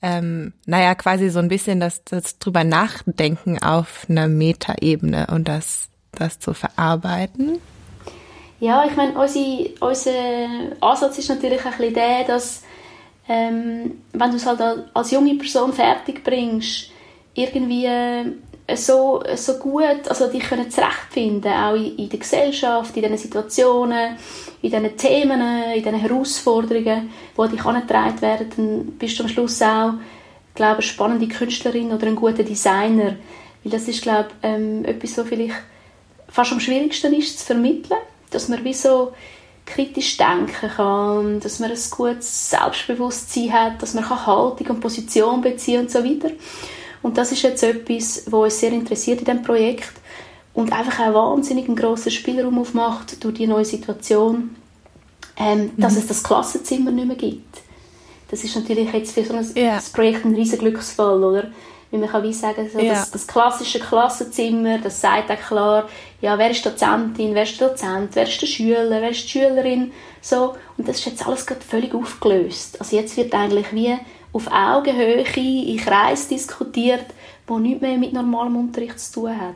ähm, 0.02 0.54
naja, 0.66 0.96
quasi 0.96 1.30
so 1.30 1.40
ein 1.40 1.48
bisschen 1.48 1.80
das, 1.80 2.04
das 2.04 2.40
drüber 2.40 2.64
nachdenken 2.64 3.62
auf 3.62 4.06
einer 4.10 4.28
Metaebene 4.28 5.28
und 5.32 5.48
das, 5.48 5.90
das 6.12 6.40
zu 6.40 6.54
verarbeiten? 6.54 7.60
Ja, 8.60 8.86
ich 8.86 8.96
meine, 8.96 9.18
unser, 9.18 9.40
unser 9.80 10.82
Ansatz 10.82 11.18
ist 11.18 11.30
natürlich 11.30 11.64
ein 11.66 11.72
bisschen 11.72 11.94
der, 11.94 12.24
dass 12.26 12.64
ähm, 13.28 14.02
wenn 14.12 14.32
du 14.32 14.38
es 14.38 14.46
halt 14.46 14.60
als 14.94 15.12
junge 15.12 15.36
Person 15.36 15.72
fertig 15.72 16.24
bringst, 16.24 16.92
irgendwie 17.36 17.86
so, 18.76 19.24
so 19.36 19.54
gut, 19.56 20.08
also 20.08 20.28
dich 20.28 20.44
können 20.44 20.70
zurechtfinden, 20.70 21.52
auch 21.52 21.76
in, 21.76 21.98
in 21.98 22.10
der 22.10 22.20
Gesellschaft, 22.20 22.96
in 22.96 23.04
diesen 23.04 23.18
Situationen, 23.18 24.18
in 24.62 24.72
diesen 24.72 24.98
Themen, 24.98 25.42
in 25.74 25.84
diesen 25.84 26.00
Herausforderungen, 26.00 27.10
die 27.38 27.50
dich 27.50 27.66
angetragen 27.66 28.22
werden, 28.22 28.50
dann 28.56 28.86
bist 28.98 29.18
du 29.18 29.24
am 29.24 29.30
Schluss 29.30 29.62
auch, 29.62 29.94
glaube 30.56 30.76
eine 30.76 30.82
spannende 30.82 31.28
Künstlerin 31.28 31.92
oder 31.92 32.08
ein 32.08 32.16
guter 32.16 32.44
Designer, 32.44 33.16
weil 33.64 33.72
das 33.72 33.88
ist, 33.88 34.02
glaube 34.02 34.30
ähm, 34.44 34.86
etwas, 34.86 35.18
was 35.18 35.28
vielleicht 35.28 35.56
fast 36.28 36.52
am 36.52 36.60
schwierigsten 36.60 37.14
ist 37.14 37.40
zu 37.40 37.46
vermitteln, 37.46 37.98
dass 38.30 38.50
man 38.50 38.64
wie 38.64 38.74
so 38.74 39.14
kritisch 39.66 40.18
denken 40.18 40.70
kann, 40.76 41.40
dass 41.40 41.60
man 41.60 41.72
ein 41.72 41.78
gutes 41.92 42.50
Selbstbewusstsein 42.50 43.54
hat, 43.54 43.82
dass 43.82 43.94
man 43.94 44.10
Haltung 44.10 44.68
und 44.68 44.80
Position 44.80 45.42
beziehen 45.42 45.82
und 45.82 45.92
so 45.92 46.04
weiter. 46.04 46.32
Und 47.02 47.18
das 47.18 47.32
ist 47.32 47.42
jetzt 47.44 47.64
etwas, 47.64 48.24
was 48.28 48.34
uns 48.34 48.60
sehr 48.60 48.72
interessiert 48.72 49.20
in 49.20 49.26
diesem 49.26 49.44
Projekt 49.44 49.94
und 50.54 50.74
einfach 50.74 51.00
auch 51.00 51.14
wahnsinnig 51.14 51.68
einen 51.68 51.76
grossen 51.76 52.12
Spielraum 52.12 52.60
aufmacht 52.60 53.24
durch 53.24 53.36
die 53.36 53.48
neue 53.48 53.66
Situation, 53.66 54.56
ähm, 55.38 55.72
dass 55.78 55.94
mhm. 55.94 56.00
es 56.00 56.08
das 56.08 56.24
Klassenzimmer 56.24 56.92
nicht 56.92 57.08
mehr 57.08 57.16
gibt. 57.16 57.62
Das 58.30 58.44
ist 58.44 58.56
natürlich 58.56 58.92
jetzt 58.94 59.14
für 59.14 59.24
so 59.24 59.34
ein 59.34 59.48
ja. 59.56 59.80
Projekt 59.94 60.26
ein 60.26 60.36
riesen 60.36 60.60
Glücksfall, 60.60 61.24
oder? 61.24 61.52
Wie 61.92 61.98
man 61.98 62.10
kann 62.10 62.22
wie 62.22 62.34
sagen, 62.34 62.70
so 62.72 62.80
ja. 62.80 62.94
das, 62.94 63.10
das, 63.10 63.26
klassische 63.26 63.80
Klassenzimmer, 63.80 64.78
das 64.78 65.02
sagt 65.02 65.32
auch 65.32 65.40
klar, 65.40 65.90
ja, 66.22 66.38
wer 66.38 66.52
ist 66.52 66.64
Dozentin, 66.64 67.34
wer 67.34 67.44
ist 67.44 67.60
der 67.60 67.70
Dozent, 67.70 68.10
wer 68.14 68.28
ist 68.28 68.40
der 68.40 68.46
Schüler, 68.46 69.02
wer 69.02 69.10
ist 69.10 69.24
die 69.24 69.30
Schülerin, 69.30 69.92
so. 70.22 70.56
Und 70.78 70.88
das 70.88 71.00
ist 71.00 71.06
jetzt 71.06 71.26
alles 71.26 71.48
gerade 71.48 71.62
völlig 71.62 71.96
aufgelöst. 71.96 72.80
Also 72.80 72.96
jetzt 72.96 73.18
wird 73.18 73.34
eigentlich 73.34 73.74
wie 73.74 73.98
auf 74.34 74.48
Augenhöhe 74.52 75.24
in 75.36 75.78
Kreis 75.78 76.28
diskutiert, 76.28 77.06
wo 77.48 77.58
nichts 77.60 77.82
mehr 77.82 77.98
mit 77.98 78.14
normalem 78.14 78.56
Unterricht 78.56 79.00
zu 79.00 79.22
tun 79.22 79.40
hat. 79.40 79.56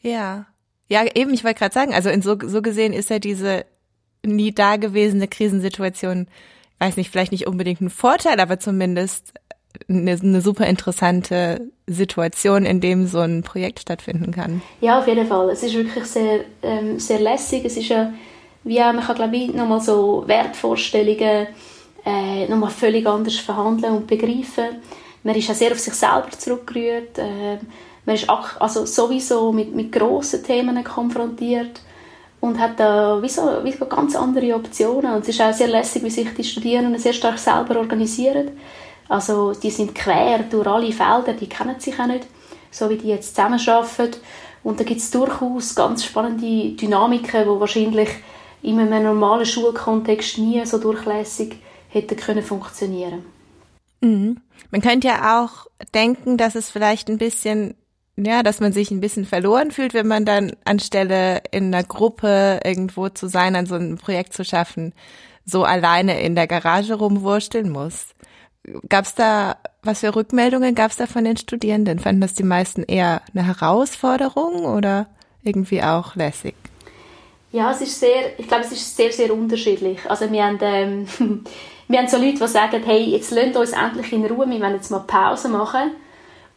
Ja. 0.00 0.46
Ja, 0.90 1.04
eben, 1.14 1.34
ich 1.34 1.44
wollte 1.44 1.58
gerade 1.58 1.74
sagen, 1.74 1.92
also 1.92 2.08
in 2.08 2.22
so, 2.22 2.36
so 2.42 2.62
gesehen 2.62 2.94
ist 2.94 3.10
ja 3.10 3.18
diese 3.18 3.66
nie 4.24 4.52
dagewesene 4.52 5.28
Krisensituation, 5.28 6.28
weiß 6.78 6.96
nicht, 6.96 7.10
vielleicht 7.10 7.32
nicht 7.32 7.46
unbedingt 7.46 7.82
ein 7.82 7.90
Vorteil, 7.90 8.40
aber 8.40 8.58
zumindest 8.58 9.34
eine, 9.88 10.12
eine 10.12 10.40
super 10.40 10.66
interessante 10.66 11.70
Situation, 11.86 12.64
in 12.64 12.80
dem 12.80 13.06
so 13.06 13.20
ein 13.20 13.42
Projekt 13.42 13.80
stattfinden 13.80 14.32
kann. 14.32 14.62
Ja, 14.80 14.98
auf 14.98 15.06
jeden 15.06 15.26
Fall. 15.26 15.50
Es 15.50 15.62
ist 15.62 15.74
wirklich 15.74 16.04
sehr, 16.04 16.40
ähm, 16.62 16.98
sehr 16.98 17.20
lässig. 17.20 17.64
Es 17.64 17.76
ist 17.76 17.88
ja, 17.88 18.12
wie 18.64 18.80
auch, 18.80 18.92
man 18.92 19.04
kann 19.04 19.16
glaube 19.16 19.36
ich 19.36 19.52
nochmal 19.52 19.80
so 19.80 20.24
Wertvorstellungen 20.26 21.48
äh, 22.08 22.48
nochmal 22.48 22.70
völlig 22.70 23.06
anders 23.06 23.36
verhandeln 23.36 23.96
und 23.96 24.06
begreifen. 24.06 24.80
Man 25.22 25.34
ist 25.34 25.48
ja 25.48 25.54
sehr 25.54 25.72
auf 25.72 25.78
sich 25.78 25.94
selber 25.94 26.30
zurückgerührt. 26.30 27.18
Äh, 27.18 27.58
man 28.06 28.14
ist 28.14 28.28
auch, 28.28 28.58
also 28.60 28.86
sowieso 28.86 29.52
mit, 29.52 29.74
mit 29.74 29.92
grossen 29.92 30.42
Themen 30.42 30.82
konfrontiert 30.82 31.82
und 32.40 32.58
hat 32.58 32.80
da 32.80 33.20
wie 33.20 33.28
so, 33.28 33.42
wie 33.62 33.72
so 33.72 33.84
ganz 33.84 34.16
andere 34.16 34.54
Optionen. 34.54 35.12
Und 35.12 35.22
es 35.22 35.28
ist 35.28 35.42
auch 35.42 35.52
sehr 35.52 35.68
lässig, 35.68 36.02
wie 36.02 36.10
sich 36.10 36.32
die 36.34 36.44
Studierenden 36.44 36.98
sehr 36.98 37.12
stark 37.12 37.38
selber 37.38 37.76
organisieren. 37.76 38.52
Also 39.08 39.52
die 39.52 39.70
sind 39.70 39.94
quer 39.94 40.38
durch 40.38 40.66
alle 40.66 40.92
Felder, 40.92 41.34
die 41.34 41.48
kennen 41.48 41.78
sich 41.78 41.98
auch 42.00 42.06
nicht, 42.06 42.26
so 42.70 42.88
wie 42.88 42.96
die 42.96 43.08
jetzt 43.08 43.34
zusammenarbeiten. 43.34 44.20
Und 44.64 44.80
da 44.80 44.84
gibt 44.84 45.00
es 45.00 45.10
durchaus 45.10 45.74
ganz 45.74 46.04
spannende 46.04 46.70
Dynamiken, 46.70 47.44
die 47.44 47.60
wahrscheinlich 47.60 48.08
in 48.62 48.80
einem 48.80 49.04
normalen 49.04 49.46
Schulkontext 49.46 50.38
nie 50.38 50.64
so 50.64 50.78
durchlässig 50.78 51.56
hätten 51.88 52.16
können 52.16 52.42
funktionieren. 52.42 53.24
Mhm. 54.00 54.40
Man 54.70 54.80
könnte 54.80 55.08
ja 55.08 55.42
auch 55.42 55.66
denken, 55.94 56.36
dass 56.36 56.54
es 56.54 56.70
vielleicht 56.70 57.08
ein 57.08 57.18
bisschen 57.18 57.74
ja, 58.20 58.42
dass 58.42 58.58
man 58.58 58.72
sich 58.72 58.90
ein 58.90 59.00
bisschen 59.00 59.24
verloren 59.24 59.70
fühlt, 59.70 59.94
wenn 59.94 60.08
man 60.08 60.24
dann 60.24 60.52
anstelle 60.64 61.40
in 61.52 61.72
einer 61.72 61.84
Gruppe 61.84 62.60
irgendwo 62.64 63.08
zu 63.08 63.28
sein, 63.28 63.54
an 63.54 63.66
so 63.66 63.76
einem 63.76 63.96
Projekt 63.96 64.32
zu 64.32 64.44
schaffen, 64.44 64.92
so 65.44 65.64
alleine 65.64 66.20
in 66.20 66.34
der 66.34 66.48
Garage 66.48 66.94
rumwursteln 66.94 67.70
muss. 67.70 68.14
Gab 68.88 69.04
es 69.04 69.14
da, 69.14 69.56
was 69.82 70.00
für 70.00 70.14
Rückmeldungen 70.14 70.74
gab 70.74 70.90
es 70.90 70.96
da 70.96 71.06
von 71.06 71.24
den 71.24 71.36
Studierenden? 71.36 72.00
Fanden 72.00 72.20
das 72.20 72.34
die 72.34 72.42
meisten 72.42 72.82
eher 72.82 73.22
eine 73.32 73.46
Herausforderung 73.46 74.64
oder 74.64 75.06
irgendwie 75.42 75.82
auch 75.82 76.16
lässig? 76.16 76.54
Ja, 77.52 77.70
es 77.70 77.80
ist 77.80 77.98
sehr, 77.98 78.38
ich 78.38 78.46
glaube, 78.46 78.64
es 78.64 78.72
ist 78.72 78.96
sehr, 78.96 79.12
sehr 79.12 79.32
unterschiedlich. 79.32 79.98
Also 80.10 80.30
wir 80.30 80.44
haben, 80.44 80.58
ähm, 80.60 81.06
wir 81.88 81.98
haben 81.98 82.08
so 82.08 82.18
Leute, 82.18 82.38
die 82.38 82.48
sagen, 82.48 82.82
hey, 82.84 83.02
jetzt 83.04 83.30
lasst 83.30 83.56
uns 83.56 83.72
endlich 83.72 84.12
in 84.12 84.26
Ruhe, 84.26 84.48
wir 84.48 84.60
wollen 84.60 84.74
jetzt 84.74 84.90
mal 84.90 85.00
Pause 85.00 85.48
machen 85.48 85.92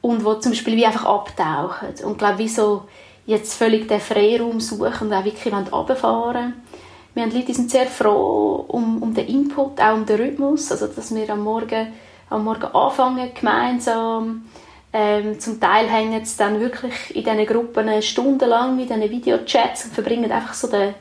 und 0.02 0.20
die 0.20 0.40
zum 0.42 0.52
Beispiel 0.52 0.76
wie 0.76 0.86
einfach 0.86 1.06
abtauchen 1.06 1.90
und 2.04 2.18
glaube 2.18 2.40
wie 2.40 2.50
so 2.50 2.84
jetzt 3.26 3.56
völlig 3.56 3.88
den 3.88 4.02
Freiraum 4.02 4.60
suchen 4.60 5.08
und 5.08 5.14
auch 5.14 5.24
wirklich 5.24 5.54
runterfahren 5.54 6.36
wollen. 6.36 6.54
Wir 7.14 7.24
haben 7.24 7.32
Leute, 7.32 7.46
die 7.46 7.54
sind 7.54 7.72
sehr 7.72 7.88
froh 7.88 8.66
um, 8.68 9.02
um 9.02 9.14
den 9.14 9.28
Input, 9.28 9.80
auch 9.82 9.94
um 9.94 10.06
den 10.06 10.20
Rhythmus, 10.20 10.72
also 10.72 10.88
dass 10.88 11.14
wir 11.14 11.30
am 11.30 11.44
Morgen, 11.44 11.94
am 12.30 12.44
Morgen 12.44 12.64
anfangen 12.74 13.32
gemeinsam. 13.34 14.46
Ähm, 14.94 15.40
zum 15.40 15.60
Teil 15.60 15.88
hängen 15.88 16.24
sie 16.26 16.38
dann 16.38 16.60
wirklich 16.60 17.16
in 17.16 17.24
diesen 17.24 17.46
Gruppen 17.46 18.02
stundenlang 18.02 18.78
in 18.78 18.88
diesen 18.88 19.10
Videochats 19.10 19.86
und 19.86 19.94
verbringen 19.94 20.32
einfach 20.32 20.54
so, 20.54 20.68
den, 20.68 20.94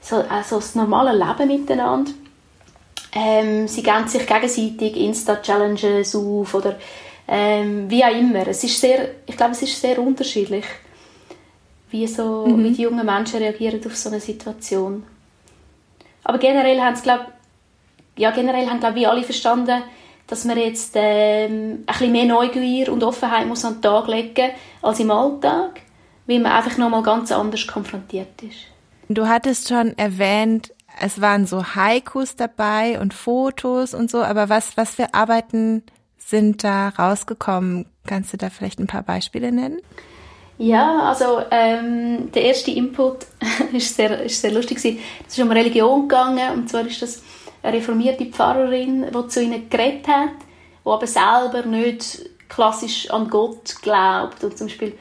so 0.00 0.16
also 0.28 0.56
das 0.56 0.74
normale 0.74 1.12
Leben 1.12 1.60
miteinander. 1.60 2.10
Ähm, 3.14 3.68
sie 3.68 3.82
geben 3.82 4.08
sich 4.08 4.26
gegenseitig 4.26 4.96
Insta-Challenges 4.96 6.16
auf 6.16 6.54
oder 6.54 6.76
ähm, 7.28 7.90
wie 7.90 8.04
auch 8.04 8.10
immer. 8.10 8.46
Es 8.46 8.64
ist 8.64 8.80
sehr, 8.80 9.10
ich 9.26 9.36
glaube, 9.36 9.52
es 9.52 9.62
ist 9.62 9.80
sehr 9.80 9.98
unterschiedlich, 9.98 10.64
wie, 11.90 12.06
so, 12.06 12.46
mhm. 12.46 12.64
wie 12.64 12.70
die 12.70 12.82
jungen 12.82 13.04
Menschen 13.04 13.38
reagieren 13.38 13.80
auf 13.84 13.96
so 13.96 14.08
eine 14.08 14.20
Situation. 14.20 15.04
Aber 16.24 16.38
generell 16.38 16.80
haben 16.80 16.94
es, 16.94 17.02
glaube 17.02 17.26
ja, 18.16 18.30
generell 18.30 18.68
haben, 18.68 18.80
glaube 18.80 18.98
ich, 18.98 19.08
alle 19.08 19.22
verstanden, 19.22 19.82
dass 20.26 20.44
man 20.44 20.58
jetzt 20.58 20.92
ähm, 20.94 21.52
ein 21.52 21.84
bisschen 21.86 22.12
mehr 22.12 22.24
Neugier 22.24 22.92
und 22.92 23.02
Offenheit 23.02 23.46
muss 23.46 23.64
an 23.64 23.74
den 23.74 23.82
Tag 23.82 24.08
legen 24.08 24.50
als 24.80 25.00
im 25.00 25.10
Alltag, 25.10 25.80
weil 26.26 26.40
man 26.40 26.52
einfach 26.52 26.76
nochmal 26.78 27.02
ganz 27.02 27.32
anders 27.32 27.66
konfrontiert 27.66 28.42
ist. 28.42 28.66
Du 29.08 29.26
hattest 29.26 29.68
schon 29.68 29.96
erwähnt, 29.98 30.72
es 31.02 31.20
waren 31.20 31.46
so 31.46 31.74
Haikus 31.74 32.36
dabei 32.36 33.00
und 33.00 33.12
Fotos 33.12 33.92
und 33.92 34.10
so, 34.10 34.22
aber 34.22 34.48
was, 34.48 34.76
was 34.76 34.94
für 34.94 35.12
Arbeiten 35.14 35.82
sind 36.16 36.62
da 36.62 36.90
rausgekommen? 36.90 37.86
Kannst 38.06 38.32
du 38.32 38.36
da 38.36 38.50
vielleicht 38.50 38.78
ein 38.78 38.86
paar 38.86 39.02
Beispiele 39.02 39.50
nennen? 39.50 39.80
Ja, 40.58 41.00
also 41.00 41.42
ähm, 41.50 42.30
der 42.32 42.44
erste 42.44 42.70
Input 42.70 43.26
ist 43.72 43.96
sehr, 43.96 44.22
ist 44.22 44.40
sehr 44.40 44.52
lustig 44.52 44.78
Es 44.78 45.36
ist 45.36 45.38
um 45.40 45.50
Religion 45.50 46.02
gegangen 46.08 46.52
und 46.54 46.68
zwar 46.68 46.86
ist 46.86 47.02
das 47.02 47.20
eine 47.64 47.76
reformierte 47.76 48.26
Pfarrerin, 48.26 49.06
die 49.10 49.28
zu 49.28 49.42
ihnen 49.42 49.68
geredet 49.68 50.06
hat, 50.06 50.30
die 50.84 50.88
aber 50.88 51.06
selber 51.08 51.66
nicht 51.66 52.30
klassisch 52.48 53.10
an 53.10 53.28
Gott 53.28 53.74
glaubt 53.82 54.44
und 54.44 54.56
zum 54.56 54.68
Beispiel 54.68 54.96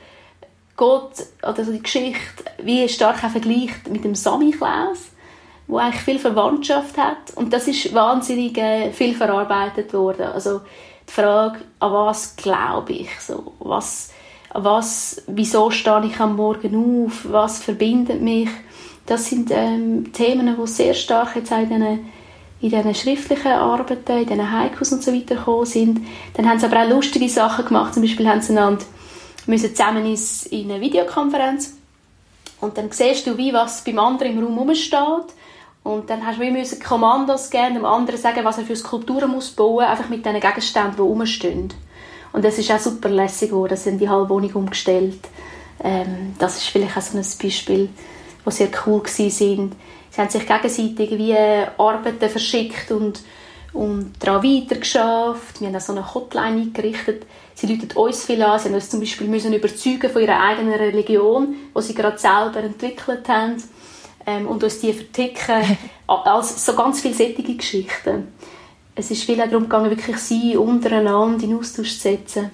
Gott 0.76 1.14
oder 1.48 1.64
die 1.64 1.84
Geschichte 1.84 2.20
wie 2.64 2.90
stark 2.90 3.24
auch 3.24 3.30
vergleicht 3.30 3.88
mit 3.88 4.04
dem 4.04 4.16
Samichlaus, 4.16 5.11
wo 5.72 5.78
eigentlich 5.78 6.02
viel 6.02 6.20
Verwandtschaft 6.20 6.98
hat. 6.98 7.32
Und 7.36 7.54
das 7.54 7.68
ist 7.68 7.94
wahnsinnig 7.94 8.58
äh, 8.58 8.92
viel 8.92 9.16
verarbeitet 9.16 9.94
worden. 9.94 10.24
Also 10.24 10.60
die 11.08 11.14
Frage, 11.14 11.60
an 11.80 11.94
was 11.94 12.36
glaube 12.36 12.92
ich, 12.92 13.10
so, 13.22 13.54
was, 13.60 14.12
was, 14.54 15.24
wieso 15.28 15.72
stehe 15.72 16.06
ich 16.06 16.20
am 16.20 16.36
Morgen 16.36 17.06
auf, 17.06 17.26
was 17.32 17.64
verbindet 17.64 18.22
mich, 18.22 18.50
das 19.06 19.30
sind 19.30 19.50
ähm, 19.52 20.12
Themen, 20.12 20.58
die 20.62 20.68
sehr 20.68 20.94
stark 20.94 21.38
jetzt 21.38 21.52
in 21.52 21.70
diesen, 21.70 22.12
in 22.60 22.70
diesen 22.70 22.94
schriftlichen 22.94 23.54
Arbeiten, 23.54 24.18
in 24.18 24.28
diesen 24.28 24.52
Haikus 24.52 24.92
und 24.92 25.02
so 25.02 25.14
weiter 25.14 25.36
gekommen 25.36 25.66
sind. 25.66 26.06
Dann 26.34 26.50
haben 26.50 26.60
sie 26.60 26.66
aber 26.66 26.84
auch 26.84 26.90
lustige 26.90 27.30
Sachen 27.30 27.66
gemacht, 27.66 27.94
zum 27.94 28.04
Beispiel 28.04 28.28
haben 28.28 28.42
sie 28.42 28.52
einander 28.52 28.84
müssen 29.48 29.74
zusammen 29.74 30.06
in 30.06 30.72
eine 30.72 30.82
Videokonferenz. 30.82 31.78
Und 32.60 32.78
dann 32.78 32.92
siehst 32.92 33.26
du, 33.26 33.38
wie 33.38 33.54
was 33.54 33.84
beim 33.84 33.98
anderen 33.98 34.34
im 34.34 34.44
Raum 34.44 34.58
rumsteht 34.60 35.34
und 35.84 36.10
dann 36.10 36.26
hast 36.26 36.40
du 36.40 36.42
wie 36.44 36.80
Kommandos 36.80 37.50
geben, 37.50 37.76
dem 37.76 37.86
anderen 37.86 38.20
sagen, 38.20 38.46
was 38.46 38.60
er 38.60 38.66
für 38.66 38.76
Skulpturen 38.76 39.32
muss 39.32 39.50
bauen, 39.50 39.86
einfach 39.86 40.10
mit 40.10 40.26
den 40.26 40.40
Gegenständen, 40.40 40.96
die 40.96 41.02
rumstehen. 41.02 41.74
Und 42.34 42.46
das 42.46 42.60
ist 42.60 42.72
auch 42.72 42.80
super 42.80 43.10
lässig 43.10 43.50
geworden. 43.50 43.76
Sie 43.76 43.90
haben 43.90 44.00
die 44.00 44.10
halbe 44.10 44.30
Wohnung 44.30 44.54
umgestellt. 44.54 45.20
Ähm, 45.84 46.36
das 46.38 46.58
ist 46.58 46.68
vielleicht 46.68 46.96
auch 46.96 47.02
so 47.02 47.18
ein 47.18 47.26
Beispiel, 47.42 47.90
wo 48.46 48.52
sehr 48.52 48.70
cool 48.86 49.02
waren. 49.04 49.72
Sie 50.12 50.22
haben 50.22 50.30
sich 50.30 50.48
gegenseitig 50.48 51.18
wie 51.18 51.36
Arbeiten 51.36 52.30
verschickt 52.30 52.92
und, 52.92 53.22
und 53.74 54.14
daran 54.20 54.44
weitergeschafft. 54.44 55.60
Wir 55.60 55.68
haben 55.68 55.76
auch 55.76 55.82
so 55.82 55.94
eine 55.94 56.14
Hotline 56.14 56.62
eingerichtet. 56.62 57.26
Sie 57.56 57.66
läuten 57.66 57.98
uns 57.98 58.24
viel 58.24 58.44
an. 58.44 58.60
Sie 58.60 58.68
haben 58.68 58.76
uns 58.76 58.90
zum 58.90 59.00
Beispiel 59.00 59.28
müssen 59.28 59.52
überzeugen 59.52 60.12
von 60.12 60.22
ihrer 60.22 60.40
eigenen 60.40 60.74
Religion, 60.74 61.56
die 61.76 61.82
sie 61.82 61.96
gerade 61.96 62.20
selber 62.20 62.58
entwickelt 62.58 63.28
haben 63.28 63.58
ähm, 64.26 64.48
und 64.48 64.64
uns 64.64 64.80
die 64.80 64.94
verticken, 64.94 65.78
als 66.08 66.66
so 66.66 66.76
ganz 66.76 67.02
viele 67.02 67.14
solche 67.14 67.56
Geschichten. 67.56 68.28
Es 68.96 69.10
ist 69.10 69.24
viel 69.24 69.38
darum 69.38 69.64
gegangen, 69.64 69.90
wirklich 69.90 70.18
sie 70.18 70.58
untereinander 70.58 71.44
in 71.44 71.58
Austausch 71.58 71.94
zu 71.94 72.00
setzen, 72.00 72.52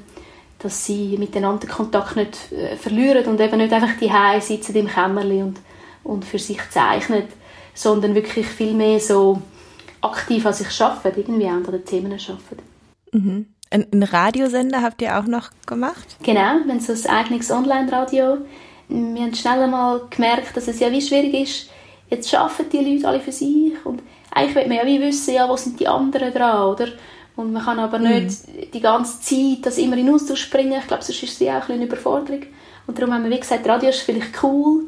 dass 0.60 0.86
sie 0.86 1.18
miteinander 1.18 1.68
den 1.68 1.70
Kontakt 1.70 2.16
nicht 2.16 2.52
äh, 2.52 2.76
verlieren 2.76 3.26
und 3.26 3.40
eben 3.40 3.58
nicht 3.58 3.74
einfach 3.74 3.98
die 4.00 4.42
sitzen 4.42 4.76
im 4.76 4.88
Kämmerli 4.88 5.42
und, 5.44 5.60
und 6.04 6.26
für 6.26 6.40
sich 6.40 6.60
zeichnen, 6.70 7.24
sondern 7.74 8.16
wirklich 8.16 8.48
viel 8.48 8.74
mehr 8.74 9.00
so 9.00 9.42
aktiv 10.02 10.46
an 10.46 10.54
sich 10.54 10.82
arbeiten, 10.82 11.20
irgendwie 11.20 11.48
an 11.48 11.64
den 11.64 11.86
Themen 11.86 12.12
arbeiten. 12.12 12.64
Mhm. 13.12 13.48
Ein 13.70 14.04
Radiosender 14.04 14.82
habt 14.82 15.02
ihr 15.02 15.20
auch 15.20 15.26
noch 15.26 15.50
gemacht? 15.66 16.18
Genau, 16.24 16.40
wir 16.64 16.74
haben 16.74 16.80
so 16.80 16.94
ein 16.94 17.16
eigenes 17.16 17.52
Online-Radio 17.52 18.38
wir 18.90 19.22
haben 19.22 19.36
schnell 19.36 19.64
einmal 19.64 20.02
gemerkt, 20.10 20.56
dass 20.56 20.68
es 20.68 20.80
ja 20.80 20.92
wie 20.92 21.02
schwierig 21.02 21.34
ist, 21.34 21.70
jetzt 22.10 22.34
arbeiten 22.34 22.70
die 22.72 22.94
Leute 22.94 23.08
alle 23.08 23.20
für 23.20 23.32
sich 23.32 23.74
und 23.84 24.02
eigentlich 24.32 24.56
will 24.56 24.68
man 24.68 24.78
ja 24.78 24.86
wie 24.86 25.02
wissen, 25.02 25.34
ja, 25.34 25.50
wo 25.50 25.56
sind 25.58 25.80
die 25.80 25.88
anderen 25.88 26.34
dran, 26.34 26.68
oder? 26.68 26.88
Und 27.36 27.54
man 27.54 27.64
kann 27.64 27.80
aber 27.80 28.00
mhm. 28.00 28.26
nicht 28.26 28.74
die 28.74 28.80
ganze 28.80 29.22
Zeit 29.22 29.66
das 29.66 29.78
immer 29.78 29.98
in 29.98 30.10
Austausch 30.10 30.50
bringen. 30.50 30.80
Ich 30.80 30.88
glaube, 30.88 31.04
sonst 31.04 31.22
ist 31.22 31.34
es 31.34 31.40
ja 31.40 31.60
auch 31.60 31.70
eine 31.70 31.86
Überforderung. 31.86 32.42
Und 32.88 32.98
darum 32.98 33.14
haben 33.14 33.24
wir 33.24 33.32
wie 33.32 33.40
gesagt, 33.40 33.68
Radio 33.68 33.90
ist 33.90 34.02
vielleicht 34.02 34.44
cool, 34.44 34.88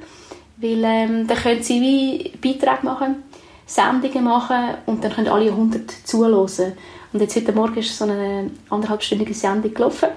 weil 0.57 0.83
ähm, 0.83 1.27
dann 1.27 1.37
können 1.37 1.61
sie 1.61 1.79
wie 1.79 2.29
Beiträge 2.37 2.85
machen, 2.85 3.23
Sendungen 3.65 4.23
machen 4.23 4.75
und 4.87 5.03
dann 5.03 5.13
können 5.13 5.27
alle 5.27 5.51
100 5.51 5.91
zuhören. 6.03 6.73
Und 7.11 7.21
jetzt 7.21 7.35
heute 7.35 7.53
Morgen 7.53 7.77
ist 7.77 7.97
so 7.97 8.05
eine 8.05 8.49
anderthalbstündige 8.69 9.33
Sendung 9.33 9.73
gelaufen, 9.73 10.09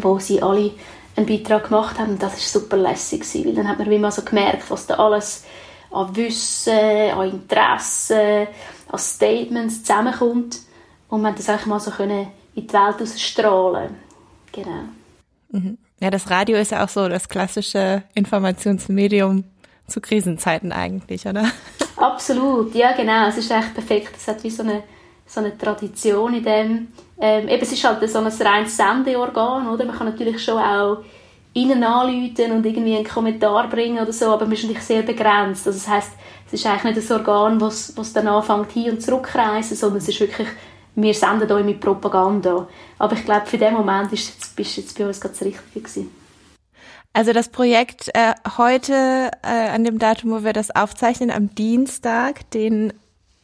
wo 0.00 0.18
sie 0.18 0.42
alle 0.42 0.72
einen 1.16 1.26
Beitrag 1.26 1.68
gemacht 1.68 1.98
haben. 1.98 2.12
Und 2.12 2.22
das 2.22 2.32
war 2.32 2.38
super 2.38 2.76
lässig, 2.76 3.24
weil 3.44 3.54
dann 3.54 3.68
hat 3.68 3.78
man 3.78 3.90
wie 3.90 3.98
mal 3.98 4.12
so 4.12 4.22
gemerkt, 4.22 4.70
was 4.70 4.86
da 4.86 4.94
alles 4.94 5.44
an 5.90 6.14
Wissen, 6.14 6.72
an 6.72 7.30
Interesse, 7.30 8.48
an 8.88 8.98
Statements 8.98 9.82
zusammenkommt. 9.82 10.60
Und 11.08 11.26
haben 11.26 11.36
das 11.36 11.48
einfach 11.48 11.66
mal 11.66 11.80
so 11.80 11.90
können 11.90 12.28
in 12.54 12.66
die 12.66 12.72
Welt 12.72 13.00
ausstrahlen 13.00 13.94
Genau. 14.52 14.84
Mhm. 15.50 15.78
Ja, 16.00 16.10
das 16.10 16.30
Radio 16.30 16.56
ist 16.56 16.72
ja 16.72 16.84
auch 16.84 16.88
so 16.88 17.08
das 17.08 17.28
klassische 17.28 18.02
Informationsmedium 18.14 19.44
zu 19.86 20.00
Krisenzeiten 20.00 20.72
eigentlich, 20.72 21.26
oder? 21.26 21.50
Absolut, 21.96 22.74
ja 22.74 22.92
genau. 22.92 23.28
Es 23.28 23.36
ist 23.36 23.50
echt 23.50 23.74
perfekt. 23.74 24.16
Es 24.16 24.28
hat 24.28 24.42
wie 24.42 24.50
so 24.50 24.62
eine, 24.62 24.82
so 25.26 25.40
eine 25.40 25.56
Tradition 25.56 26.34
in 26.34 26.44
dem. 26.44 26.88
Ähm, 27.20 27.48
eben, 27.48 27.62
es 27.62 27.72
ist 27.72 27.84
halt 27.84 28.08
so 28.08 28.18
ein 28.18 28.26
reines 28.26 28.76
Sendeorgan, 28.76 29.68
oder? 29.68 29.84
Man 29.84 29.96
kann 29.96 30.06
natürlich 30.06 30.42
schon 30.42 30.58
auch 30.58 30.98
ihnen 31.54 31.82
anrufen 31.82 32.52
und 32.52 32.66
irgendwie 32.66 32.96
einen 32.96 33.06
Kommentar 33.06 33.68
bringen 33.68 33.98
oder 33.98 34.12
so, 34.12 34.26
aber 34.26 34.44
man 34.44 34.52
ist 34.52 34.64
natürlich 34.64 34.82
sehr 34.82 35.02
begrenzt. 35.02 35.66
Also 35.66 35.78
das 35.78 35.88
heißt, 35.88 36.12
es 36.46 36.52
ist 36.52 36.66
eigentlich 36.66 36.96
nicht 36.96 37.10
ein 37.10 37.16
Organ, 37.16 37.58
das 37.58 38.12
dann 38.12 38.28
anfängt 38.28 38.72
hin 38.72 38.90
und 38.92 39.02
zurückreisen, 39.02 39.76
sondern 39.76 39.98
es 39.98 40.08
ist 40.08 40.20
wirklich, 40.20 40.48
wir 40.94 41.14
senden 41.14 41.50
euch 41.50 41.64
mit 41.64 41.80
Propaganda. 41.80 42.68
Aber 42.98 43.14
ich 43.14 43.24
glaube, 43.24 43.46
für 43.46 43.58
den 43.58 43.74
Moment 43.74 44.12
ist 44.12 44.28
jetzt, 44.28 44.54
bist 44.54 44.76
jetzt 44.76 44.98
bei 44.98 45.06
uns 45.06 45.20
ganz 45.20 45.40
richtig 45.40 45.74
gewesen. 45.74 46.10
Also 47.14 47.32
das 47.32 47.48
Projekt 47.48 48.10
äh, 48.12 48.34
heute 48.58 49.30
äh, 49.42 49.70
an 49.70 49.84
dem 49.84 49.98
Datum, 49.98 50.32
wo 50.32 50.44
wir 50.44 50.52
das 50.52 50.70
aufzeichnen, 50.70 51.30
am 51.30 51.54
Dienstag, 51.54 52.50
den 52.50 52.92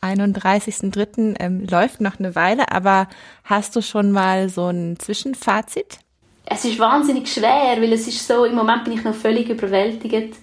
31.03. 0.02 1.36
Ähm, 1.38 1.66
läuft 1.70 2.00
noch 2.00 2.18
eine 2.18 2.34
Weile, 2.34 2.70
aber 2.70 3.08
hast 3.44 3.76
du 3.76 3.82
schon 3.82 4.12
mal 4.12 4.48
so 4.48 4.66
ein 4.66 4.98
Zwischenfazit? 4.98 5.98
Es 6.44 6.64
ist 6.64 6.78
wahnsinnig 6.78 7.32
schwer, 7.32 7.76
weil 7.78 7.92
es 7.92 8.08
ist 8.08 8.26
so, 8.26 8.44
im 8.44 8.54
Moment 8.54 8.84
bin 8.84 8.94
ich 8.94 9.04
noch 9.04 9.14
völlig 9.14 9.48
überwältigt 9.48 10.36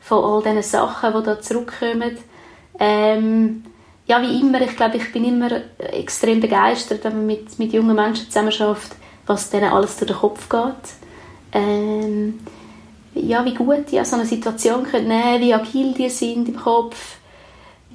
von 0.00 0.24
all 0.24 0.42
diesen 0.42 0.62
Sachen, 0.62 1.12
die 1.12 1.24
da 1.24 1.40
zurückkommen. 1.40 2.16
Ähm, 2.78 3.64
ja, 4.06 4.22
wie 4.22 4.40
immer, 4.40 4.60
ich 4.60 4.76
glaube, 4.76 4.96
ich 4.96 5.12
bin 5.12 5.24
immer 5.24 5.50
extrem 5.78 6.40
begeistert, 6.40 7.04
wenn 7.04 7.16
man 7.16 7.26
mit, 7.26 7.58
mit 7.58 7.72
jungen 7.72 7.94
Menschen 7.94 8.26
zusammen 8.26 8.52
schafft, 8.52 8.92
was 9.26 9.50
denen 9.50 9.72
alles 9.72 9.96
durch 9.96 10.10
den 10.10 10.18
Kopf 10.18 10.48
geht. 10.48 10.94
Ähm, 11.52 12.40
ja, 13.14 13.44
wie 13.44 13.54
gut 13.54 13.90
die 13.90 13.98
an 13.98 14.04
so 14.04 14.16
eine 14.16 14.24
Situation 14.24 14.84
können 14.84 15.40
wie 15.40 15.52
agil 15.52 15.92
die 15.94 16.08
sind 16.08 16.48
im 16.48 16.56
Kopf, 16.56 17.16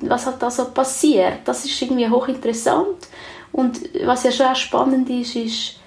was 0.01 0.25
hat 0.25 0.41
da 0.41 0.49
so 0.49 0.65
passiert. 0.65 1.39
Das 1.45 1.65
ist 1.65 1.81
irgendwie 1.81 2.09
hochinteressant. 2.09 3.07
Und 3.51 3.79
was 4.03 4.23
ja 4.23 4.31
schon 4.31 4.47
auch 4.47 4.55
spannend 4.55 5.09
ist, 5.09 5.35
ist 5.35 5.79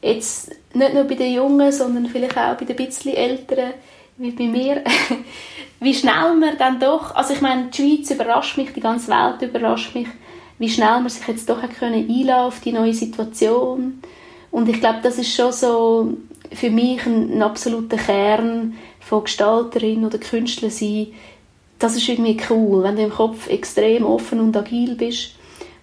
jetzt 0.00 0.52
nicht 0.74 0.94
nur 0.94 1.04
bei 1.04 1.14
den 1.14 1.34
Jungen, 1.34 1.72
sondern 1.72 2.06
vielleicht 2.06 2.36
auch 2.36 2.56
bei 2.56 2.64
den 2.64 2.76
bisschen 2.76 3.14
Älteren, 3.14 3.74
wie 4.16 4.30
bei 4.30 4.44
mir, 4.44 4.82
wie 5.80 5.94
schnell 5.94 6.34
man 6.38 6.58
dann 6.58 6.78
doch, 6.78 7.14
also 7.14 7.34
ich 7.34 7.40
meine, 7.40 7.66
die 7.66 7.76
Schweiz 7.76 8.10
überrascht 8.10 8.56
mich, 8.56 8.72
die 8.72 8.80
ganze 8.80 9.08
Welt 9.08 9.42
überrascht 9.42 9.94
mich, 9.94 10.08
wie 10.58 10.68
schnell 10.68 11.00
man 11.00 11.08
sich 11.08 11.26
jetzt 11.26 11.48
doch 11.48 11.60
können 11.78 12.08
einlassen 12.08 12.46
auf 12.46 12.60
die 12.60 12.72
neue 12.72 12.94
Situation. 12.94 14.00
Und 14.50 14.68
ich 14.68 14.80
glaube, 14.80 15.00
das 15.02 15.18
ist 15.18 15.34
schon 15.34 15.52
so 15.52 16.16
für 16.52 16.70
mich 16.70 17.04
ein, 17.06 17.38
ein 17.38 17.42
absoluter 17.42 17.96
Kern 17.96 18.76
von 19.00 19.24
Gestalterin 19.24 20.04
oder 20.04 20.18
Künstler 20.18 20.70
sein. 20.70 21.08
Das 21.82 21.96
ist 21.96 22.08
irgendwie 22.08 22.40
cool, 22.48 22.84
wenn 22.84 22.94
du 22.94 23.02
im 23.02 23.10
Kopf 23.10 23.48
extrem 23.48 24.04
offen 24.04 24.38
und 24.38 24.56
agil 24.56 24.94
bist 24.94 25.34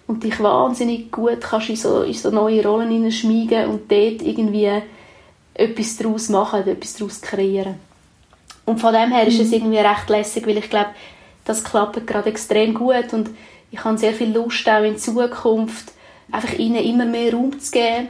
und 0.06 0.24
dich 0.24 0.42
wahnsinnig 0.42 1.12
gut 1.12 1.42
kannst 1.42 1.68
in 1.68 1.76
so, 1.76 2.04
in 2.04 2.14
so 2.14 2.30
neue 2.30 2.66
Rollen 2.66 2.90
hineinschmiegen 2.90 3.66
und 3.66 3.92
dort 3.92 4.22
irgendwie 4.22 4.80
etwas 5.52 5.98
daraus 5.98 6.30
machen, 6.30 6.66
etwas 6.66 6.94
daraus 6.94 7.20
kreieren. 7.20 7.74
Und 8.64 8.80
von 8.80 8.94
dem 8.94 9.12
her 9.12 9.26
ist 9.26 9.40
es 9.40 9.48
mhm. 9.48 9.54
irgendwie 9.56 9.78
recht 9.78 10.08
lässig, 10.08 10.46
weil 10.46 10.56
ich 10.56 10.70
glaube, 10.70 10.88
das 11.44 11.62
klappt 11.62 12.06
gerade 12.06 12.30
extrem 12.30 12.72
gut 12.72 13.12
und 13.12 13.28
ich 13.70 13.84
habe 13.84 13.98
sehr 13.98 14.14
viel 14.14 14.32
Lust 14.32 14.66
auch 14.70 14.82
in 14.82 14.96
Zukunft 14.96 15.92
einfach 16.32 16.54
ihnen 16.54 16.82
immer 16.82 17.04
mehr 17.04 17.34
Raum 17.34 17.60
zu 17.60 17.72
geben 17.72 18.08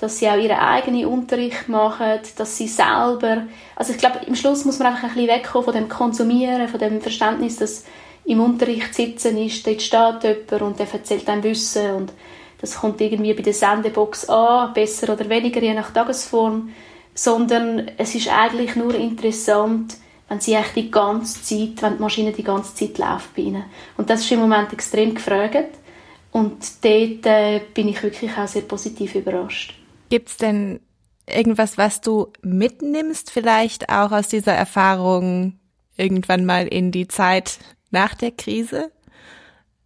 dass 0.00 0.18
sie 0.18 0.28
auch 0.28 0.36
ihren 0.36 0.58
eigenen 0.58 1.04
Unterricht 1.04 1.68
machen, 1.68 2.20
dass 2.36 2.56
sie 2.56 2.68
selber, 2.68 3.42
also 3.76 3.92
ich 3.92 3.98
glaube, 3.98 4.20
im 4.26 4.34
Schluss 4.34 4.64
muss 4.64 4.78
man 4.78 4.88
einfach 4.88 5.08
ein 5.08 5.14
bisschen 5.14 5.28
wegkommen 5.28 5.64
von 5.64 5.74
dem 5.74 5.88
Konsumieren, 5.88 6.68
von 6.68 6.80
dem 6.80 7.00
Verständnis, 7.02 7.56
dass 7.56 7.84
im 8.24 8.40
Unterricht 8.40 8.94
sitzen 8.94 9.36
ist, 9.36 9.66
dort 9.66 9.82
steht 9.82 10.24
jemand 10.24 10.62
und 10.62 10.78
der 10.78 10.92
erzählt 10.92 11.28
einem 11.28 11.42
Wissen 11.42 11.94
und 11.94 12.12
das 12.60 12.76
kommt 12.76 13.00
irgendwie 13.00 13.34
bei 13.34 13.42
der 13.42 13.54
Sendebox 13.54 14.28
an, 14.28 14.72
besser 14.72 15.12
oder 15.12 15.28
weniger, 15.28 15.62
je 15.62 15.74
nach 15.74 15.90
Tagesform, 15.92 16.70
sondern 17.14 17.90
es 17.96 18.14
ist 18.14 18.28
eigentlich 18.28 18.76
nur 18.76 18.94
interessant, 18.94 19.96
wenn 20.28 20.40
sie 20.40 20.54
echt 20.54 20.76
die 20.76 20.90
ganze 20.90 21.42
Zeit, 21.42 21.82
wenn 21.82 21.96
die 21.96 22.02
Maschine 22.02 22.32
die 22.32 22.44
ganze 22.44 22.74
Zeit 22.74 22.98
läuft 22.98 23.34
bei 23.34 23.42
ihnen. 23.42 23.64
Und 23.96 24.08
das 24.08 24.20
ist 24.20 24.32
im 24.32 24.40
Moment 24.40 24.72
extrem 24.72 25.14
gefragt 25.14 25.74
und 26.32 26.56
dort 26.82 27.26
äh, 27.26 27.60
bin 27.74 27.88
ich 27.88 28.02
wirklich 28.02 28.30
auch 28.36 28.46
sehr 28.46 28.62
positiv 28.62 29.14
überrascht. 29.14 29.79
Gibt's 30.10 30.36
denn 30.36 30.80
irgendwas, 31.26 31.78
was 31.78 32.00
du 32.00 32.32
mitnimmst, 32.42 33.30
vielleicht 33.30 33.88
auch 33.88 34.12
aus 34.12 34.28
dieser 34.28 34.52
Erfahrung 34.52 35.58
irgendwann 35.96 36.44
mal 36.44 36.66
in 36.66 36.90
die 36.90 37.08
Zeit 37.08 37.58
nach 37.90 38.14
der 38.14 38.32
Krise? 38.32 38.90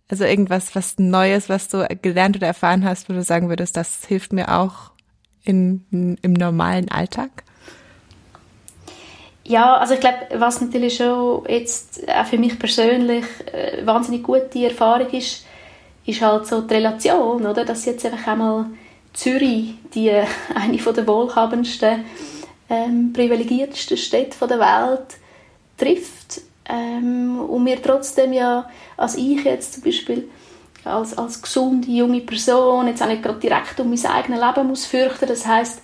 Also 0.09 0.25
irgendwas, 0.25 0.75
was 0.75 0.99
Neues, 0.99 1.49
was 1.49 1.69
du 1.69 1.87
gelernt 2.03 2.37
oder 2.37 2.47
erfahren 2.47 2.85
hast, 2.85 3.09
wo 3.09 3.13
du 3.13 3.23
sagen 3.23 3.49
würdest, 3.49 3.77
das 3.77 4.05
hilft 4.07 4.33
mir 4.33 4.53
auch 4.55 4.93
in, 5.45 6.19
im 6.23 6.33
normalen 6.33 6.91
Alltag? 6.91 7.45
Ja, 9.47 9.77
also 9.77 9.95
ich 9.95 10.01
glaube, 10.01 10.19
was 10.35 10.61
natürlich 10.61 10.97
schon 10.97 11.45
jetzt 11.49 12.09
auch 12.09 12.25
für 12.25 12.39
mich 12.39 12.59
persönlich 12.59 13.25
äh, 13.53 13.85
wahnsinnig 13.87 14.23
gute 14.23 14.65
Erfahrung 14.65 15.11
ist, 15.11 15.45
ist 16.07 16.21
halt 16.23 16.47
so 16.47 16.63
die 16.63 16.75
Relation, 16.75 17.45
oder? 17.45 17.65
Dass 17.65 17.85
jetzt 17.85 18.07
einfach 18.07 18.27
einmal 18.27 18.67
Zürich, 19.15 19.75
die 19.95 20.09
äh, 20.09 20.27
eine 20.55 20.77
der 20.77 21.07
wohlhabendsten, 21.07 22.05
ähm, 22.69 23.13
privilegiertesten 23.13 23.97
Städte 23.97 24.47
der 24.47 24.61
Welt, 24.61 25.17
trifft. 25.79 26.43
Ähm, 26.67 27.41
und 27.41 27.65
mir 27.65 27.81
trotzdem 27.83 28.33
ja, 28.33 28.69
als 28.97 29.17
ich 29.17 29.45
jetzt 29.45 29.75
zum 29.75 29.83
Beispiel 29.83 30.29
als, 30.85 31.17
als 31.17 31.41
gesunde 31.41 31.91
junge 31.91 32.21
Person 32.21 32.89
jetzt 32.89 33.03
auch 33.03 33.07
nicht 33.07 33.23
gerade 33.23 33.39
direkt 33.39 33.81
um 33.81 33.91
mein 33.91 34.07
eigenes 34.07 34.41
Leben 34.41 34.69
muss 34.69 34.87
fürchten. 34.87 35.27
Das 35.27 35.47
heißt, 35.47 35.83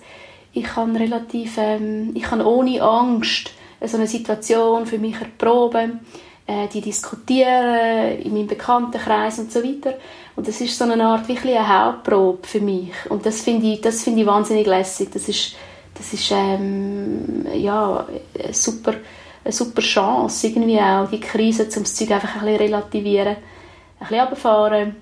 ich 0.53 0.63
kann 0.63 0.95
relativ, 0.95 1.57
ähm, 1.57 2.11
ich 2.13 2.23
kann 2.23 2.41
ohne 2.41 2.81
Angst 2.81 3.51
so 3.83 3.97
eine 3.97 4.07
Situation 4.07 4.85
für 4.85 4.99
mich 4.99 5.19
erproben, 5.19 6.01
äh, 6.45 6.67
die 6.67 6.81
diskutieren 6.81 8.19
in 8.19 8.33
meinem 8.33 8.47
Bekanntenkreis 8.47 9.39
und 9.39 9.51
so 9.51 9.63
weiter. 9.63 9.95
Und 10.35 10.47
das 10.47 10.61
ist 10.61 10.77
so 10.77 10.85
eine 10.85 11.03
Art 11.03 11.27
wirklich 11.27 11.55
eine 11.55 11.67
Hauptprobe 11.67 12.47
für 12.47 12.61
mich. 12.61 12.91
Und 13.09 13.25
das 13.25 13.41
finde 13.41 13.67
ich, 13.67 13.81
das 13.81 14.03
finde 14.03 14.21
ich 14.21 14.27
wahnsinnig 14.27 14.65
lässig. 14.65 15.09
Das 15.13 15.27
ist, 15.27 15.55
das 15.93 16.13
ist 16.13 16.31
ähm, 16.31 17.45
ja, 17.53 18.05
eine 18.41 18.53
super, 18.53 18.95
eine 19.43 19.51
super 19.51 19.81
Chance, 19.81 20.47
irgendwie 20.47 20.79
auch 20.79 21.09
die 21.09 21.19
Krise 21.19 21.67
zum 21.69 21.85
Zeug 21.85 22.11
einfach 22.11 22.35
ein 22.35 22.41
bisschen 22.41 22.57
relativieren, 22.57 23.35
ein 23.35 24.07
bisschen 24.07 24.19
runterfahren 24.19 24.95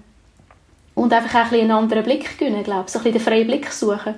und 0.96 1.14
einfach 1.14 1.36
ein 1.36 1.50
bisschen 1.50 1.62
einen 1.62 1.72
anderen 1.72 2.04
Blick 2.04 2.38
gewinnen, 2.38 2.64
glaube 2.64 2.86
ich. 2.88 2.92
So 2.92 3.00
ein 3.00 3.04
bisschen 3.04 3.20
den 3.20 3.24
freien 3.24 3.48
Blick 3.48 3.72
suchen. 3.72 4.16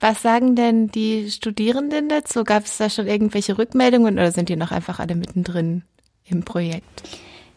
Was 0.00 0.22
sagen 0.22 0.56
denn 0.56 0.88
die 0.88 1.30
Studierenden 1.30 2.08
dazu? 2.08 2.42
Gab 2.42 2.64
es 2.64 2.76
da 2.76 2.90
schon 2.90 3.06
irgendwelche 3.06 3.56
Rückmeldungen 3.56 4.14
oder 4.14 4.32
sind 4.32 4.48
die 4.48 4.56
noch 4.56 4.72
einfach 4.72 4.98
alle 4.98 5.14
mittendrin 5.14 5.82
im 6.24 6.44
Projekt? 6.44 7.04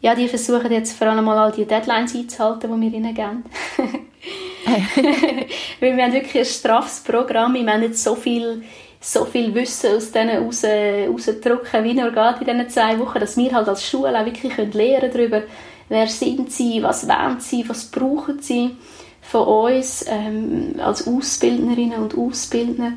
Ja, 0.06 0.14
die 0.14 0.28
versuchen 0.28 0.72
jetzt 0.72 0.96
vor 0.96 1.08
allem 1.08 1.26
mal 1.26 1.36
all 1.36 1.52
die 1.52 1.66
Deadlines 1.66 2.14
einzuhalten, 2.14 2.72
die 2.72 2.92
wir 2.92 2.94
ihnen 2.94 3.16
geben. 3.16 3.44
Weil 5.80 5.98
wir 5.98 6.04
haben 6.04 6.14
wirklich 6.14 6.44
ein 6.44 6.46
straffes 6.46 7.00
Programm. 7.00 7.56
Wir 7.56 7.66
haben 7.66 7.80
nicht 7.80 7.98
so 7.98 8.14
viel, 8.14 8.62
so 9.02 9.26
viel 9.26 9.56
Wissen 9.56 9.96
aus 9.96 10.12
denen 10.12 10.44
raus, 10.44 10.64
rauszudrücken, 10.64 11.84
wie 11.84 11.96
nur 11.96 12.12
geht 12.12 12.48
in 12.48 12.56
diesen 12.56 12.70
zwei 12.70 13.00
Wochen, 13.00 13.20
dass 13.20 13.36
wir 13.36 13.52
halt 13.52 13.68
als 13.68 13.84
Schule 13.84 14.16
auch 14.20 14.26
wirklich 14.26 14.56
lernen 14.76 15.10
darüber, 15.12 15.42
wer 15.90 16.06
sind 16.06 16.52
sie, 16.52 16.84
was 16.84 17.08
wollen 17.08 17.40
sie, 17.40 17.68
was 17.68 17.86
brauchen 17.86 18.40
sie 18.44 18.78
von 19.24 19.48
uns 19.48 20.06
ähm, 20.08 20.76
als 20.78 21.08
Ausbildnerinnen 21.08 22.00
und 22.00 22.16
Ausbildner 22.16 22.94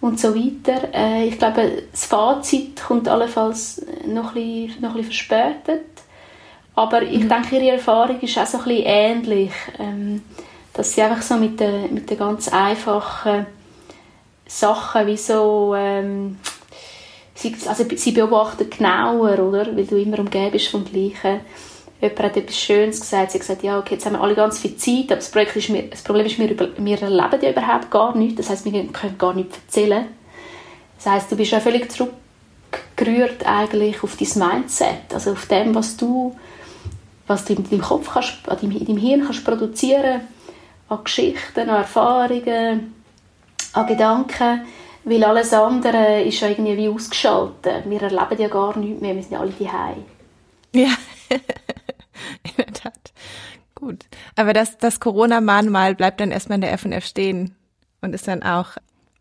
und 0.00 0.20
so 0.20 0.36
weiter. 0.36 0.94
Äh, 0.94 1.26
ich 1.26 1.36
glaube, 1.36 1.82
das 1.90 2.04
Fazit 2.04 2.80
kommt 2.80 3.08
allenfalls 3.08 3.84
noch 4.06 4.36
ein 4.36 4.66
bisschen, 4.66 4.82
noch 4.82 4.90
ein 4.94 5.02
bisschen 5.02 5.40
verspätet. 5.50 5.93
Aber 6.74 7.02
ich 7.02 7.20
mhm. 7.20 7.28
denke, 7.28 7.56
ihre 7.56 7.76
Erfahrung 7.76 8.20
ist 8.20 8.36
auch 8.36 8.46
so 8.46 8.58
ein 8.58 8.64
bisschen 8.64 8.84
ähnlich. 8.86 9.52
Ähm, 9.78 10.22
dass 10.74 10.92
sie 10.92 11.02
einfach 11.02 11.22
so 11.22 11.36
mit 11.36 11.58
den, 11.58 11.94
mit 11.94 12.10
den 12.10 12.18
ganz 12.18 12.48
einfachen 12.48 13.46
Sachen 14.46 15.06
wie 15.06 15.16
so 15.16 15.74
ähm, 15.76 16.36
sie, 17.34 17.54
also 17.66 17.84
sie 17.94 18.12
beobachten 18.12 18.68
genauer, 18.68 19.38
oder? 19.38 19.74
Weil 19.74 19.86
du 19.86 19.96
immer 19.96 20.18
umgeben 20.18 20.50
bist 20.50 20.68
vom 20.68 20.84
Gleichen. 20.84 21.40
Jemand 22.00 22.20
hat 22.20 22.36
etwas 22.36 22.58
Schönes 22.58 23.00
gesagt. 23.00 23.30
Sie 23.30 23.38
hat 23.38 23.40
gesagt, 23.46 23.62
ja, 23.62 23.78
okay, 23.78 23.94
jetzt 23.94 24.04
haben 24.04 24.14
wir 24.14 24.20
alle 24.20 24.34
ganz 24.34 24.58
viel 24.58 24.76
Zeit, 24.76 25.06
aber 25.06 25.16
das, 25.16 25.30
Projekt 25.30 25.56
ist 25.56 25.70
mir, 25.70 25.84
das 25.84 26.02
Problem 26.02 26.26
ist, 26.26 26.38
wir, 26.38 26.50
wir 26.76 27.02
erleben 27.02 27.40
ja 27.40 27.50
überhaupt 27.50 27.90
gar 27.90 28.14
nichts. 28.16 28.36
Das 28.36 28.50
heißt, 28.50 28.64
wir 28.70 28.86
können 28.88 29.16
gar 29.16 29.32
nichts 29.32 29.56
erzählen. 29.56 30.06
Das 30.96 31.06
heißt, 31.06 31.32
du 31.32 31.36
bist 31.36 31.52
ja 31.52 31.60
völlig 31.60 31.90
zurückgerührt 31.90 33.46
eigentlich 33.46 34.02
auf 34.02 34.16
dein 34.16 34.48
Mindset, 34.48 35.14
also 35.14 35.32
auf 35.32 35.46
dem, 35.46 35.74
was 35.74 35.96
du 35.96 36.34
was 37.26 37.44
du 37.44 37.54
in 37.54 37.68
deinem 37.68 37.80
Kopf 37.80 38.12
kannst, 38.12 38.62
in 38.62 38.86
deinem 38.86 38.98
Hirn 38.98 39.24
kannst 39.24 39.44
produzieren 39.44 40.22
an 40.88 41.04
Geschichten, 41.04 41.60
an 41.60 41.76
Erfahrungen, 41.76 42.94
an 43.72 43.86
Gedanken, 43.86 44.66
weil 45.04 45.24
alles 45.24 45.52
andere 45.52 46.22
ist 46.22 46.40
ja 46.40 46.48
irgendwie 46.48 46.76
wie 46.76 46.88
ausgeschaltet. 46.88 47.88
Wir 47.88 48.02
erleben 48.02 48.38
ja 48.40 48.48
gar 48.48 48.76
nichts 48.76 49.00
mehr, 49.00 49.14
wir 49.14 49.22
sind 49.22 49.32
ja 49.32 49.40
alle 49.40 49.52
daheim. 49.52 50.04
Ja, 50.74 50.94
in 51.30 52.52
der 52.56 52.72
Tat. 52.72 53.12
Gut. 53.74 54.04
Aber 54.36 54.52
das, 54.52 54.78
das 54.78 55.00
Corona-Mahnmal 55.00 55.94
bleibt 55.94 56.20
dann 56.20 56.30
erstmal 56.30 56.56
in 56.56 56.62
der 56.62 56.76
FNF 56.78 57.04
stehen 57.04 57.54
und 58.00 58.14
ist 58.14 58.28
dann 58.28 58.42
auch 58.42 58.68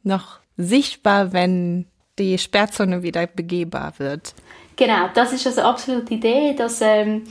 noch 0.04 0.40
sichtbar, 0.58 1.34
wenn 1.34 1.88
die 2.20 2.38
Sperrzone 2.38 3.04
wieder 3.04 3.26
begehbar 3.28 3.94
wird. 3.98 4.36
Genau, 4.76 5.10
das 5.14 5.34
ist 5.34 5.48
also 5.48 5.62
absolut 5.62 6.10
die 6.10 6.16
Idee, 6.16 6.54
dass, 6.56 6.82
ähm, 6.82 7.24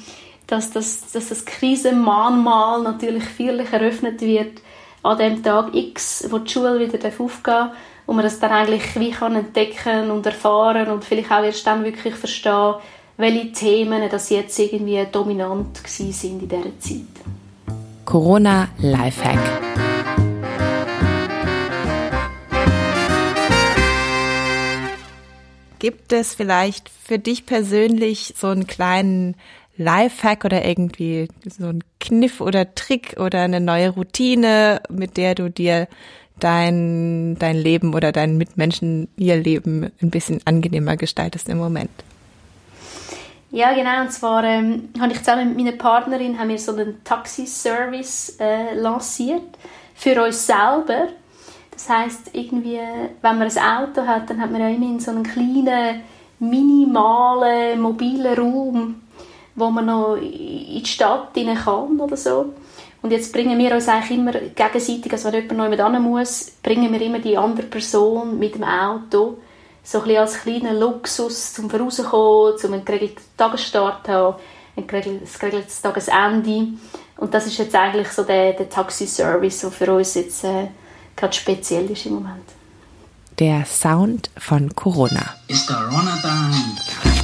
dass, 0.52 0.70
dass, 0.70 1.10
dass 1.12 1.30
das 1.30 1.44
Krisenmahnmal 1.46 2.82
natürlich 2.82 3.24
feierlich 3.24 3.72
eröffnet 3.72 4.20
wird 4.20 4.60
an 5.02 5.16
dem 5.16 5.42
Tag 5.42 5.74
X, 5.74 6.26
wo 6.30 6.38
die 6.38 6.52
Schule 6.52 6.78
wieder 6.78 7.08
aufgehen 7.08 7.42
darf 7.42 7.70
und 8.04 8.16
man 8.16 8.24
das 8.24 8.38
dann 8.38 8.50
eigentlich 8.50 8.94
wie 8.96 9.10
kann 9.10 9.34
entdecken 9.34 10.10
und 10.10 10.26
erfahren 10.26 10.88
und 10.88 11.04
vielleicht 11.04 11.32
auch 11.32 11.42
erst 11.42 11.66
dann 11.66 11.84
wirklich 11.84 12.14
verstehen, 12.14 12.74
welche 13.16 13.52
Themen 13.52 14.08
das 14.10 14.28
jetzt 14.28 14.58
irgendwie 14.58 15.02
dominant 15.10 15.80
sind 15.86 16.22
in 16.24 16.48
dieser 16.48 16.78
Zeit. 16.78 17.00
Corona 18.04 18.68
Lifehack. 18.78 19.38
Gibt 25.78 26.12
es 26.12 26.34
vielleicht 26.34 26.90
für 26.90 27.18
dich 27.18 27.46
persönlich 27.46 28.34
so 28.36 28.48
einen 28.48 28.66
kleinen 28.66 29.34
Lifehack 29.76 30.44
oder 30.44 30.64
irgendwie 30.64 31.28
so 31.48 31.66
einen 31.66 31.84
Kniff 32.00 32.40
oder 32.40 32.74
Trick 32.74 33.16
oder 33.18 33.42
eine 33.42 33.60
neue 33.60 33.90
Routine, 33.90 34.80
mit 34.90 35.16
der 35.16 35.34
du 35.34 35.50
dir 35.50 35.88
dein, 36.38 37.36
dein 37.38 37.56
Leben 37.56 37.94
oder 37.94 38.12
deinen 38.12 38.36
Mitmenschen 38.36 39.08
ihr 39.16 39.36
Leben 39.36 39.90
ein 40.00 40.10
bisschen 40.10 40.40
angenehmer 40.44 40.96
gestaltest 40.96 41.48
im 41.48 41.58
Moment? 41.58 41.90
Ja, 43.50 43.74
genau. 43.74 44.00
Und 44.00 44.12
zwar 44.12 44.44
ähm, 44.44 44.88
habe 44.98 45.12
ich 45.12 45.18
zusammen 45.18 45.48
mit 45.48 45.58
meiner 45.58 45.76
Partnerin 45.76 46.38
haben 46.38 46.48
wir 46.48 46.58
so 46.58 46.72
einen 46.72 47.04
Taxi-Service 47.04 48.38
äh, 48.40 48.74
lanciert 48.74 49.42
für 49.94 50.24
uns 50.24 50.46
selber. 50.46 51.08
Das 51.70 51.88
heißt 51.88 52.30
irgendwie, 52.32 52.78
wenn 53.20 53.38
man 53.38 53.42
ein 53.42 53.58
Auto 53.58 54.06
hat, 54.06 54.30
dann 54.30 54.40
hat 54.40 54.50
man 54.50 54.60
ja 54.60 54.68
immerhin 54.68 55.00
so 55.00 55.10
einen 55.10 55.22
kleinen, 55.22 56.02
minimalen, 56.38 57.80
mobilen 57.80 58.34
Raum, 58.34 59.02
wo 59.54 59.70
man 59.70 59.86
noch 59.86 60.16
in 60.16 60.82
die 60.82 60.86
Stadt 60.86 61.36
rein 61.36 61.54
kann 61.54 62.00
oder 62.00 62.16
so. 62.16 62.52
Und 63.02 63.10
jetzt 63.10 63.32
bringen 63.32 63.58
wir 63.58 63.74
uns 63.74 63.88
eigentlich 63.88 64.18
immer 64.18 64.32
gegenseitig, 64.32 65.12
also 65.12 65.32
wenn 65.32 65.42
jemand 65.42 65.58
noch 65.58 65.70
jemand 65.70 66.04
muss, 66.04 66.52
bringen 66.62 66.92
wir 66.92 67.00
immer 67.00 67.18
die 67.18 67.36
andere 67.36 67.66
Person 67.66 68.38
mit 68.38 68.54
dem 68.54 68.64
Auto 68.64 69.38
so 69.82 69.98
ein 69.98 70.04
bisschen 70.04 70.20
als 70.20 70.40
kleiner 70.40 70.74
Luxus 70.74 71.54
zum 71.54 71.68
Vorauskommen, 71.68 72.58
zum 72.58 72.72
einen 72.72 72.84
geregelten 72.84 73.24
Tagesstart 73.36 74.08
haben, 74.08 74.36
ein 74.76 74.86
geregeltes, 74.86 75.38
geregeltes 75.38 75.82
Tagesende. 75.82 76.68
Und 77.16 77.34
das 77.34 77.46
ist 77.46 77.58
jetzt 77.58 77.74
eigentlich 77.74 78.08
so 78.08 78.22
der, 78.22 78.52
der 78.52 78.68
Taxi-Service, 78.68 79.60
der 79.60 79.70
für 79.70 79.92
uns 79.92 80.14
jetzt 80.14 80.44
äh, 80.44 80.68
gerade 81.16 81.32
speziell 81.32 81.90
ist 81.90 82.06
im 82.06 82.14
Moment. 82.14 82.44
Der 83.38 83.64
Sound 83.64 84.30
von 84.36 84.74
Corona. 84.74 85.34
It's 85.48 85.66
Corona 85.66 86.16
time. 86.22 87.21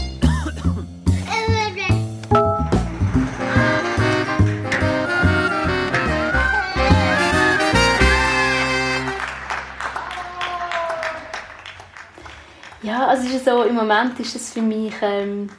Ja, 12.88 13.06
also 13.06 13.28
ist 13.28 13.44
so, 13.44 13.62
im 13.64 13.74
Moment 13.74 14.18
ist 14.18 14.34
es 14.34 14.54
für 14.54 14.62
mich 14.62 14.94
ähm, 15.02 15.50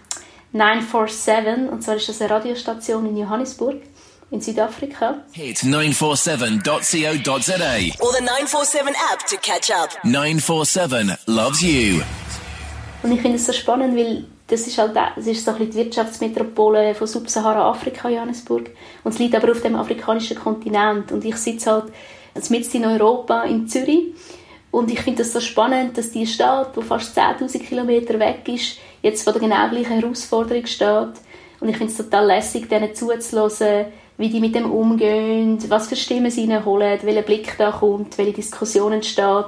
947 0.51 1.69
und 1.71 1.83
zwar 1.83 1.97
ist 1.97 2.09
das 2.09 2.19
eine 2.21 2.31
Radiostation 2.31 3.05
in 3.05 3.17
Johannesburg 3.17 3.75
in 4.31 4.41
Südafrika. 4.41 5.19
Hit 5.33 5.57
947.co.za 5.57 8.03
or 8.03 8.13
the 8.13 8.23
947 8.23 8.95
app 9.13 9.27
to 9.27 9.35
catch 9.43 9.69
up. 9.69 9.91
947 10.03 11.19
loves 11.27 11.61
you. 11.61 12.01
Und 13.03 13.11
ich 13.11 13.21
finde 13.21 13.37
es 13.37 13.45
so 13.45 13.53
spannend, 13.53 13.95
weil 13.95 14.25
das 14.47 14.65
ist 14.65 14.79
halt 14.79 14.95
das 14.95 15.27
ist 15.27 15.45
so 15.45 15.51
ein 15.51 15.59
bisschen 15.59 15.71
die 15.71 15.77
Wirtschaftsmetropole 15.77 16.95
von 16.95 17.05
Subsahara-Afrika, 17.05 18.09
Johannesburg. 18.09 18.71
Und 19.03 19.13
es 19.13 19.19
liegt 19.19 19.35
aber 19.35 19.51
auf 19.51 19.61
dem 19.61 19.75
afrikanischen 19.75 20.35
Kontinent. 20.35 21.11
Und 21.11 21.23
ich 21.23 21.35
sitze 21.35 21.73
halt 21.73 21.93
mitten 22.49 22.77
in 22.77 22.85
Europa, 22.85 23.43
in 23.43 23.67
Zürich. 23.67 24.15
Und 24.71 24.91
ich 24.91 25.01
finde 25.01 25.23
es 25.23 25.33
so 25.33 25.39
spannend, 25.39 25.97
dass 25.97 26.11
die 26.11 26.27
Stadt, 26.27 26.75
die 26.75 26.81
fast 26.81 27.17
10'000 27.17 27.59
Kilometer 27.59 28.19
weg 28.19 28.47
ist, 28.47 28.77
jetzt 29.01 29.23
vor 29.23 29.33
der 29.33 29.41
genau 29.41 29.67
gleichen 29.69 29.99
Herausforderung 29.99 30.65
steht. 30.65 31.13
Und 31.59 31.69
ich 31.69 31.77
finde 31.77 31.91
es 31.91 31.97
total 31.97 32.27
lässig, 32.27 32.69
denen 32.69 32.93
zuzuhören, 32.93 33.87
wie 34.17 34.29
die 34.29 34.39
mit 34.39 34.53
dem 34.53 34.71
umgehen, 34.71 35.57
was 35.69 35.87
für 35.87 35.95
Stimmen 35.95 36.29
sie 36.29 36.45
reinholen, 36.45 36.99
welcher 37.01 37.21
Blick 37.21 37.55
da 37.57 37.71
kommt, 37.71 38.17
welche 38.17 38.33
Diskussion 38.33 38.93
entsteht. 38.93 39.47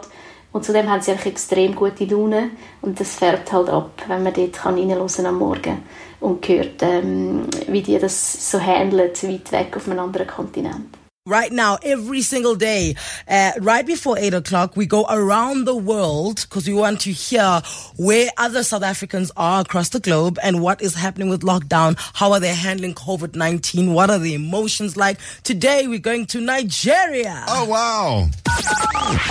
Und 0.52 0.66
zudem 0.66 0.90
haben 0.90 1.02
sie 1.02 1.12
einfach 1.12 1.28
extrem 1.28 1.76
gute 1.76 2.06
Laune 2.06 2.52
und 2.82 3.00
das 3.00 3.16
färbt 3.16 3.54
halt 3.54 3.70
ab, 3.70 3.92
wenn 4.08 4.24
man 4.24 4.34
dort 4.34 4.54
kann 4.54 5.26
am 5.26 5.38
Morgen 5.38 5.84
und 6.20 6.48
hört, 6.48 6.82
ähm, 6.82 7.48
wie 7.68 7.82
die 7.82 7.98
das 7.98 8.52
so 8.52 8.60
handeln, 8.60 9.12
weit 9.12 9.52
weg 9.52 9.78
auf 9.78 9.88
einem 9.88 10.00
anderen 10.00 10.28
Kontinent. 10.28 11.01
Right 11.28 11.52
now, 11.52 11.78
every 11.84 12.24
single 12.24 12.56
day, 12.56 12.96
uh, 13.28 13.52
right 13.60 13.86
before 13.86 14.18
eight 14.18 14.34
o'clock, 14.34 14.76
we 14.76 14.88
go 14.88 15.06
around 15.08 15.66
the 15.66 15.76
world 15.76 16.42
because 16.42 16.68
we 16.68 16.74
want 16.74 17.00
to 17.02 17.12
hear 17.12 17.62
where 17.96 18.32
other 18.40 18.64
South 18.64 18.82
Africans 18.82 19.32
are 19.38 19.62
across 19.62 19.90
the 19.90 20.00
globe 20.00 20.40
and 20.42 20.64
what 20.64 20.82
is 20.82 20.96
happening 20.96 21.30
with 21.30 21.42
lockdown. 21.42 21.96
How 22.16 22.32
are 22.32 22.40
they 22.40 22.56
handling 22.56 22.96
COVID 22.96 23.36
19? 23.36 23.94
What 23.94 24.10
are 24.10 24.18
the 24.18 24.34
emotions 24.34 24.98
like? 24.98 25.20
Today, 25.44 25.88
we're 25.88 26.00
going 26.00 26.26
to 26.26 26.42
Nigeria. 26.42 27.46
Oh, 27.50 27.66
wow. 27.66 28.28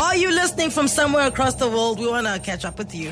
Are 0.01 0.15
you 0.15 0.31
listening 0.31 0.71
from 0.71 0.87
somewhere 0.87 1.27
across 1.27 1.57
the 1.57 1.67
world? 1.69 1.99
We 1.99 2.07
want 2.07 2.29
to 2.29 2.39
catch 2.39 2.65
up 2.65 2.79
with 2.79 2.95
you. 2.95 3.11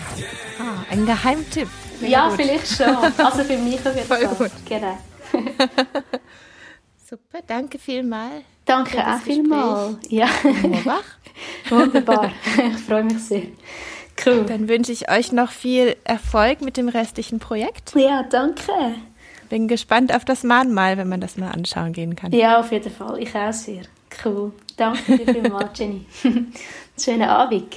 Ah, 0.61 0.87
ein 0.89 1.05
Geheimtipp. 1.05 1.69
ja, 2.01 2.31
vielleicht 2.31 2.77
schon. 2.77 2.95
Also 2.95 3.43
für 3.43 3.59
mich 3.59 3.85
auf 3.85 3.97
jeden 3.97 4.07
Fall. 4.07 4.51
Genau. 4.69 4.99
Super, 7.09 7.39
danke 7.47 7.79
vielmals. 7.79 8.45
Danke 8.67 8.99
auch 8.99 9.19
vielmals. 9.21 9.97
Ja. 10.11 10.29
Wunderbar. 10.43 11.01
Wunderbar. 11.71 12.33
Ich 12.57 12.83
freue 12.83 13.05
mich 13.05 13.19
sehr. 13.21 13.43
Cool. 14.27 14.45
Dann 14.45 14.69
wünsche 14.69 14.93
ich 14.93 15.11
euch 15.11 15.33
noch 15.33 15.51
viel 15.51 15.97
Erfolg 16.05 16.61
mit 16.61 16.77
dem 16.77 16.89
restlichen 16.89 17.39
Projekt. 17.39 17.95
Ja, 17.95 18.25
danke. 18.25 18.73
Bin 19.49 19.69
gespannt 19.69 20.15
auf 20.15 20.27
das 20.27 20.45
Mahnmal, 20.45 20.99
wenn 20.99 21.09
man 21.09 21.23
das 21.23 21.39
mal 21.39 21.51
anschauen 21.51 21.95
gehen 21.95 22.15
kann. 22.15 22.33
Ja, 22.33 22.61
auf 22.61 22.73
jeden 22.73 22.93
Fall. 22.93 23.23
Ich 23.23 23.35
auch 23.35 23.53
sehr. 23.55 23.83
Cool. 24.23 24.53
Danke 24.77 25.17
dir 25.17 25.33
vielmals, 25.33 25.71
Jenny. 25.79 26.05
Schönen 26.99 27.23
Abend. 27.23 27.75